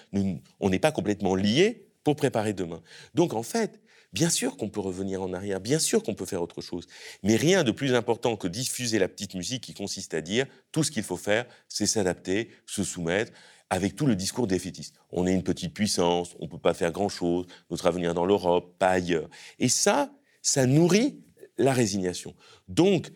on 0.59 0.69
n'est 0.69 0.79
pas 0.79 0.91
complètement 0.91 1.35
lié 1.35 1.87
pour 2.03 2.17
préparer 2.17 2.51
demain. 2.51 2.81
Donc, 3.13 3.33
en 3.33 3.43
fait, 3.43 3.79
Bien 4.13 4.29
sûr 4.29 4.55
qu'on 4.55 4.69
peut 4.69 4.79
revenir 4.79 5.21
en 5.21 5.33
arrière, 5.33 5.59
bien 5.59 5.79
sûr 5.79 6.01
qu'on 6.01 6.15
peut 6.15 6.25
faire 6.25 6.41
autre 6.41 6.61
chose, 6.61 6.87
mais 7.23 7.35
rien 7.35 7.65
de 7.65 7.71
plus 7.71 7.93
important 7.93 8.37
que 8.37 8.47
diffuser 8.47 8.99
la 8.99 9.09
petite 9.09 9.33
musique 9.33 9.63
qui 9.63 9.73
consiste 9.73 10.13
à 10.13 10.21
dire 10.21 10.47
tout 10.71 10.83
ce 10.83 10.91
qu'il 10.91 11.03
faut 11.03 11.17
faire, 11.17 11.45
c'est 11.67 11.85
s'adapter, 11.85 12.49
se 12.65 12.85
soumettre, 12.85 13.33
avec 13.69 13.95
tout 13.95 14.05
le 14.05 14.15
discours 14.15 14.47
défaitiste. 14.47 14.95
On 15.11 15.27
est 15.27 15.33
une 15.33 15.43
petite 15.43 15.73
puissance, 15.73 16.35
on 16.39 16.45
ne 16.45 16.49
peut 16.49 16.57
pas 16.57 16.73
faire 16.73 16.91
grand-chose, 16.91 17.45
notre 17.69 17.87
avenir 17.87 18.13
dans 18.13 18.25
l'Europe, 18.25 18.75
pas 18.79 18.89
ailleurs. 18.89 19.29
Et 19.59 19.69
ça, 19.69 20.11
ça 20.41 20.65
nourrit 20.65 21.19
la 21.57 21.73
résignation. 21.73 22.33
Donc, 22.67 23.11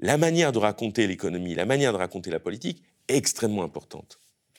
la 0.00 0.16
manière 0.18 0.52
de 0.52 0.58
raconter 0.58 1.06
l'économie, 1.06 1.54
la 1.54 1.66
manière 1.66 1.92
de 1.92 1.98
raconter 1.98 2.30
la 2.30 2.40
politique 2.40 2.82
est 3.08 3.16
extrêmement 3.16 3.62
importante. 3.62 4.18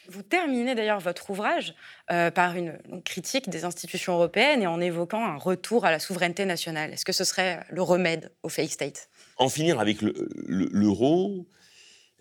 Vous 0.10 0.22
terminez 0.22 0.76
d'ailleurs 0.76 1.00
votre 1.00 1.30
ouvrage 1.30 1.76
euh, 2.12 2.30
par 2.30 2.56
une, 2.56 2.78
critique 3.06 3.50
des 3.50 3.64
institutions 3.64 4.14
européennes 4.14 4.62
et 4.62 4.68
en 4.68 4.82
évoquant 4.82 5.24
un 5.24 5.38
retour 5.38 5.86
à 5.86 5.92
la 5.92 6.00
souveraineté 6.00 6.46
nationale. 6.46 6.92
Est-ce 6.92 7.06
que 7.06 7.14
ce 7.14 7.24
serait 7.24 7.66
le 7.70 7.82
remède 7.82 8.32
au 8.44 8.50
fake 8.50 8.72
state? 8.72 9.10
En 9.38 9.48
finir 9.48 9.80
avec 9.80 10.00
l'euro, 10.02 11.48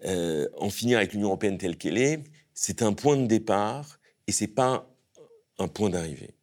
euh, 0.05 0.49
en 0.59 0.71
finir 0.71 0.99
avec 0.99 1.13
l'Union 1.13 1.29
européenne 1.29 1.59
telle 1.59 1.77
qu'elle 1.77 1.99
est, 1.99 2.23
c'est 2.55 2.83
un 2.83 2.93
point 2.93 3.17
de 3.17 3.27
départ 3.27 3.99
et 4.27 4.33
c'est 4.33 4.47
pas 4.47 4.89
un 5.59 5.69
point 5.69 5.91
d'arrivée. 5.91 6.35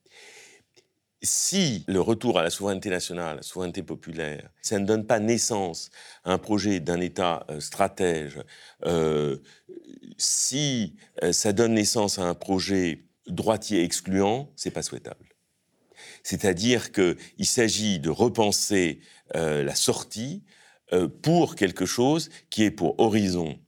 Si 1.22 1.84
le 1.88 2.00
retour 2.00 2.40
à 2.40 2.44
la 2.44 2.50
souveraineté 2.50 2.90
nationale, 2.90 3.38
la 3.38 3.42
souveraineté 3.42 3.84
populaire, 3.84 4.50
ça 4.62 4.80
ne 4.80 4.86
donne 4.86 5.06
pas 5.06 5.20
naissance 5.20 5.90
à 6.24 6.32
un 6.32 6.38
projet 6.38 6.80
d'un 6.80 7.02
État 7.02 7.46
euh, 7.50 7.60
stratège, 7.60 8.40
euh, 8.86 9.38
si 10.18 10.96
euh, 11.24 11.34
ça 11.34 11.52
donne 11.52 11.74
naissance 11.74 12.20
à 12.20 12.24
un 12.24 12.36
projet 12.36 13.04
droitier 13.28 13.84
excluant, 13.84 14.50
c'est 14.56 14.72
pas 14.72 14.82
souhaitable. 14.82 15.26
C'est-à-dire 16.24 16.94
qu'il 16.94 17.46
s'agit 17.46 18.00
de 18.00 18.10
repenser 18.10 19.02
la 19.34 19.76
sortie 19.76 20.44
pour 21.22 21.56
quelque 21.56 21.86
chose 21.86 22.30
qui 22.50 22.64
est 22.64 22.72
pour 22.72 23.00
horizon 23.00 23.60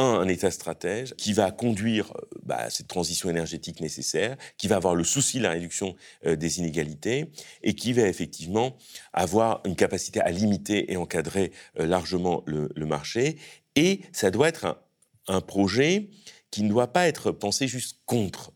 un, 0.00 0.28
État 0.28 0.50
stratège 0.50 1.14
qui 1.16 1.32
va 1.32 1.50
conduire 1.50 2.12
euh, 2.16 2.38
bah, 2.42 2.70
cette 2.70 2.88
transition 2.88 3.30
énergétique 3.30 3.80
nécessaire, 3.80 4.36
qui 4.56 4.68
va 4.68 4.76
avoir 4.76 4.94
le 4.94 5.04
souci 5.04 5.38
de 5.38 5.44
la 5.44 5.50
réduction 5.50 5.96
euh, 6.26 6.36
des 6.36 6.58
inégalités 6.58 7.30
et 7.62 7.74
qui 7.74 7.92
va 7.92 8.02
effectivement 8.02 8.76
avoir 9.12 9.60
une 9.64 9.76
capacité 9.76 10.20
à 10.20 10.30
limiter 10.30 10.92
et 10.92 10.96
encadrer 10.96 11.52
euh, 11.78 11.86
largement 11.86 12.42
le, 12.46 12.68
marché. 12.86 13.36
Et 13.76 14.00
ça 14.12 14.30
doit 14.30 14.48
être 14.48 14.82
un, 15.28 15.40
projet 15.40 16.10
qui 16.50 16.64
ne 16.64 16.68
doit 16.68 16.92
pas 16.92 17.06
être 17.06 17.30
pensé 17.30 17.68
juste 17.68 18.00
contre 18.04 18.52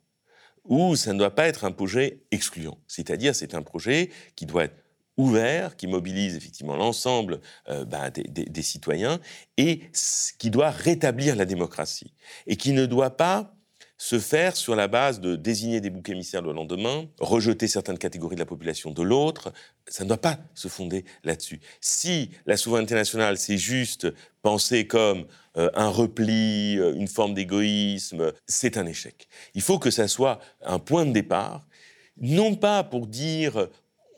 ou 0.65 0.97
ça 0.97 1.13
ne 1.13 1.19
doit 1.19 1.35
pas 1.35 1.47
être 1.47 1.65
un 1.65 1.71
projet 1.71 2.25
excluant. 2.33 2.79
C'est-à-dire, 2.89 3.35
c'est 3.37 3.55
un 3.55 3.63
projet 3.63 4.11
qui 4.35 4.47
doit 4.47 4.65
être 4.65 4.84
ouvert, 5.17 5.77
qui 5.77 5.87
mobilise 5.87 6.37
effectivement 6.37 6.77
l'ensemble 6.77 7.41
euh, 7.69 7.85
bah, 7.85 8.11
des, 8.11 8.63
citoyens 8.63 9.21
et 9.57 9.83
qui 10.39 10.51
doit 10.51 10.71
rétablir 10.71 11.37
la 11.37 11.45
démocratie 11.45 12.13
et 12.47 12.57
qui 12.57 12.73
ne 12.73 12.87
doit 12.87 13.17
pas 13.17 13.55
se 13.97 14.19
faire 14.19 14.57
sur 14.57 14.75
la 14.75 14.89
base 14.89 15.21
de 15.21 15.37
désigner 15.37 15.81
des 15.81 15.89
boucs 15.89 16.09
émissaires 16.09 16.43
le 16.43 16.53
lendemain, 16.53 17.07
rejeter 17.21 17.69
certaines 17.69 17.97
catégories 17.97 18.35
de 18.35 18.41
la 18.41 18.47
population 18.47 18.91
de 18.91 19.03
l'autre. 19.03 19.53
Ça 19.87 20.03
ne 20.03 20.09
doit 20.09 20.21
pas 20.21 20.39
se 20.55 20.67
fonder 20.69 21.05
là-dessus. 21.23 21.61
Si 21.81 22.31
la 22.45 22.57
souveraineté 22.57 22.95
nationale, 22.95 23.39
c'est 23.39 23.57
juste 23.57 24.09
penser 24.43 24.87
comme 24.87 25.27
euh, 25.57 25.71
un 25.75 25.89
repli, 25.89 26.77
euh, 26.79 26.95
une 26.95 27.07
forme 27.07 27.35
d'égoïsme, 27.35 28.33
c'est 28.47 28.77
un 28.77 28.87
échec. 28.87 29.29
Il 29.55 29.63
faut 29.63 29.79
que 29.79 29.91
ça 29.91 30.09
soit 30.09 30.41
un 30.63 30.81
point 30.81 31.07
de 31.07 31.13
départ 31.13 31.65
non 32.21 32.55
pas 32.55 32.85
pour 32.85 33.07
dire 33.07 33.69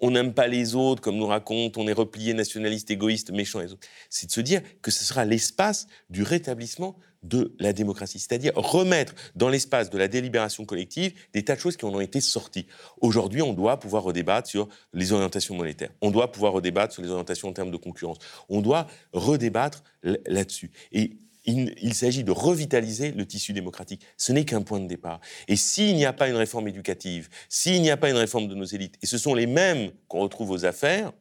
on 0.01 0.11
n'aime 0.11 0.35
pas 0.35 0.47
les 0.47 0.75
autres, 0.75 1.03
comme 1.03 1.17
nous 1.17 1.27
raconte, 1.27 1.77
on 1.77 1.89
est 1.89 1.93
replié, 1.93 2.35
nationaliste, 2.35 2.91
égoïste, 2.91 3.31
méchant 3.31 3.61
les 3.61 3.73
autres. 3.73 3.87
C'est 4.11 4.27
de 4.27 4.33
se 4.33 4.41
dire 4.41 4.61
que 4.83 4.91
ce 4.91 5.05
sera 5.05 5.25
l'espace 5.25 5.87
du 6.11 6.23
rétablissement 6.23 6.97
de 7.23 7.55
la 7.59 7.73
démocratie, 7.73 8.19
c'est-à-dire 8.19 8.53
remettre 8.55 9.15
dans 9.35 9.49
l'espace 9.49 9.91
de 9.91 9.99
la 9.99 10.07
délibération 10.07 10.65
collective 10.65 11.13
des 11.33 11.45
tas 11.45 11.57
de 11.57 11.61
choses 11.61 11.77
qui 11.77 11.85
en 11.85 11.95
ont 11.95 12.01
été 12.01 12.21
sorties. 12.21 12.67
Aujourd'hui, 13.01 13.43
on 13.43 13.53
doit 13.53 13.81
pouvoir 13.81 14.05
redébattre 14.05 14.49
sur 14.49 14.69
les 14.93 15.13
orientations 15.13 15.57
monétaires, 15.57 15.91
on 16.03 16.11
doit 16.11 16.31
pouvoir 16.31 16.53
redébattre 16.53 16.95
sur 16.95 17.03
les 17.03 17.11
orientations 17.11 17.49
en 17.49 17.53
termes 17.53 17.71
de 17.71 17.77
concurrence, 17.77 18.19
on 18.49 18.61
doit 18.61 18.87
redébattre 19.13 19.83
là-dessus. 20.03 20.71
Et 20.93 21.19
il, 21.47 21.95
s'agit 21.95 22.25
de 22.25 22.33
revitaliser 22.33 23.13
le 23.13 23.25
tissu 23.27 23.53
démocratique. 23.53 24.03
Ce 24.17 24.33
n'est 24.33 24.45
qu'un 24.45 24.63
point 24.63 24.81
de 24.81 24.87
départ. 24.87 25.21
Et 25.49 25.57
s'il 25.57 25.95
n'y 25.95 26.05
a 26.05 26.13
pas 26.13 26.29
une 26.29 26.37
réforme 26.37 26.69
éducative, 26.69 27.29
s'il 27.49 27.81
n'y 27.83 27.91
a 27.91 27.97
pas 27.97 28.11
une 28.11 28.17
réforme 28.17 28.49
de 28.49 28.55
nos 28.55 28.65
élites, 28.65 28.97
et 29.03 29.07
ce 29.07 29.19
sont 29.19 29.35
les 29.35 29.47
mêmes 29.47 29.91
qu'on 30.09 30.21
retrouve 30.21 30.51
aux 30.51 30.65
affaires, 30.65 31.13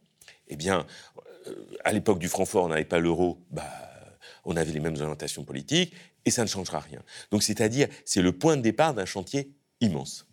eh 0.47 0.55
bien, 0.55 0.85
euh, 1.47 1.53
à 1.83 1.93
l'époque 1.93 2.19
du 2.19 2.27
Francfort, 2.27 2.65
on 2.65 2.69
n'avait 2.69 2.85
pas 2.85 2.99
l'euro, 2.99 3.39
bah, 3.51 3.69
on 4.45 4.55
avait 4.57 4.71
les 4.71 4.79
mêmes 4.79 4.97
orientations 4.99 5.43
politiques, 5.43 5.93
et 6.25 6.31
ça 6.31 6.41
ne 6.41 6.47
changera 6.47 6.79
rien. 6.79 7.01
Donc, 7.31 7.43
c'est-à-dire, 7.43 7.87
c'est 8.03 8.21
le 8.21 8.31
point 8.31 8.57
de 8.57 8.61
départ 8.61 8.93
d'un 8.93 9.05
chantier 9.05 9.51
immense. 9.79 10.25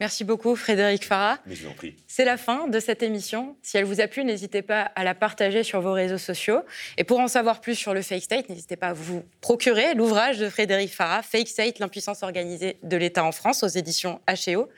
Merci 0.00 0.24
beaucoup 0.24 0.56
Frédéric 0.56 1.04
Farah. 1.04 1.38
Mais 1.46 1.54
je 1.54 1.64
vous 1.64 1.70
en 1.70 1.74
prie. 1.74 1.94
C'est 2.08 2.24
la 2.24 2.36
fin 2.36 2.66
de 2.66 2.80
cette 2.80 3.02
émission. 3.02 3.56
Si 3.62 3.76
elle 3.76 3.84
vous 3.84 4.00
a 4.00 4.08
plu, 4.08 4.24
n'hésitez 4.24 4.60
pas 4.60 4.82
à 4.82 5.04
la 5.04 5.14
partager 5.14 5.62
sur 5.62 5.80
vos 5.80 5.92
réseaux 5.92 6.18
sociaux. 6.18 6.62
Et 6.98 7.04
pour 7.04 7.20
en 7.20 7.28
savoir 7.28 7.60
plus 7.60 7.76
sur 7.76 7.94
le 7.94 8.02
Fake 8.02 8.24
State, 8.24 8.48
n'hésitez 8.48 8.76
pas 8.76 8.88
à 8.88 8.92
vous 8.92 9.22
procurer 9.40 9.94
l'ouvrage 9.94 10.38
de 10.38 10.48
Frédéric 10.48 10.92
Farah, 10.92 11.22
Fake 11.22 11.46
State, 11.46 11.78
l'impuissance 11.78 12.24
organisée 12.24 12.76
de 12.82 12.96
l'État 12.96 13.24
en 13.24 13.30
France, 13.30 13.62
aux 13.62 13.68
éditions 13.68 14.20
HEO. 14.28 14.68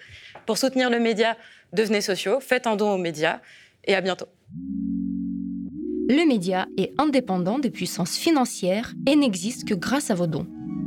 Pour 0.45 0.59
soutenir 0.59 0.91
le 0.91 1.01
média, 1.01 1.37
devenez 1.73 2.03
sociaux, 2.03 2.39
faites 2.41 2.67
un 2.67 2.77
don 2.77 2.93
aux 2.93 2.99
médias 2.99 3.41
et 3.85 3.95
à 3.95 4.03
bientôt. 4.03 4.29
Le 6.09 6.25
média 6.29 6.67
est 6.77 6.93
indépendant 6.99 7.59
des 7.59 7.71
puissances 7.71 8.17
financières 8.17 8.93
et 9.09 9.17
n'existe 9.17 9.67
que 9.67 9.75
grâce 9.75 10.11
à 10.11 10.15
vos 10.15 10.27
dons. 10.27 10.47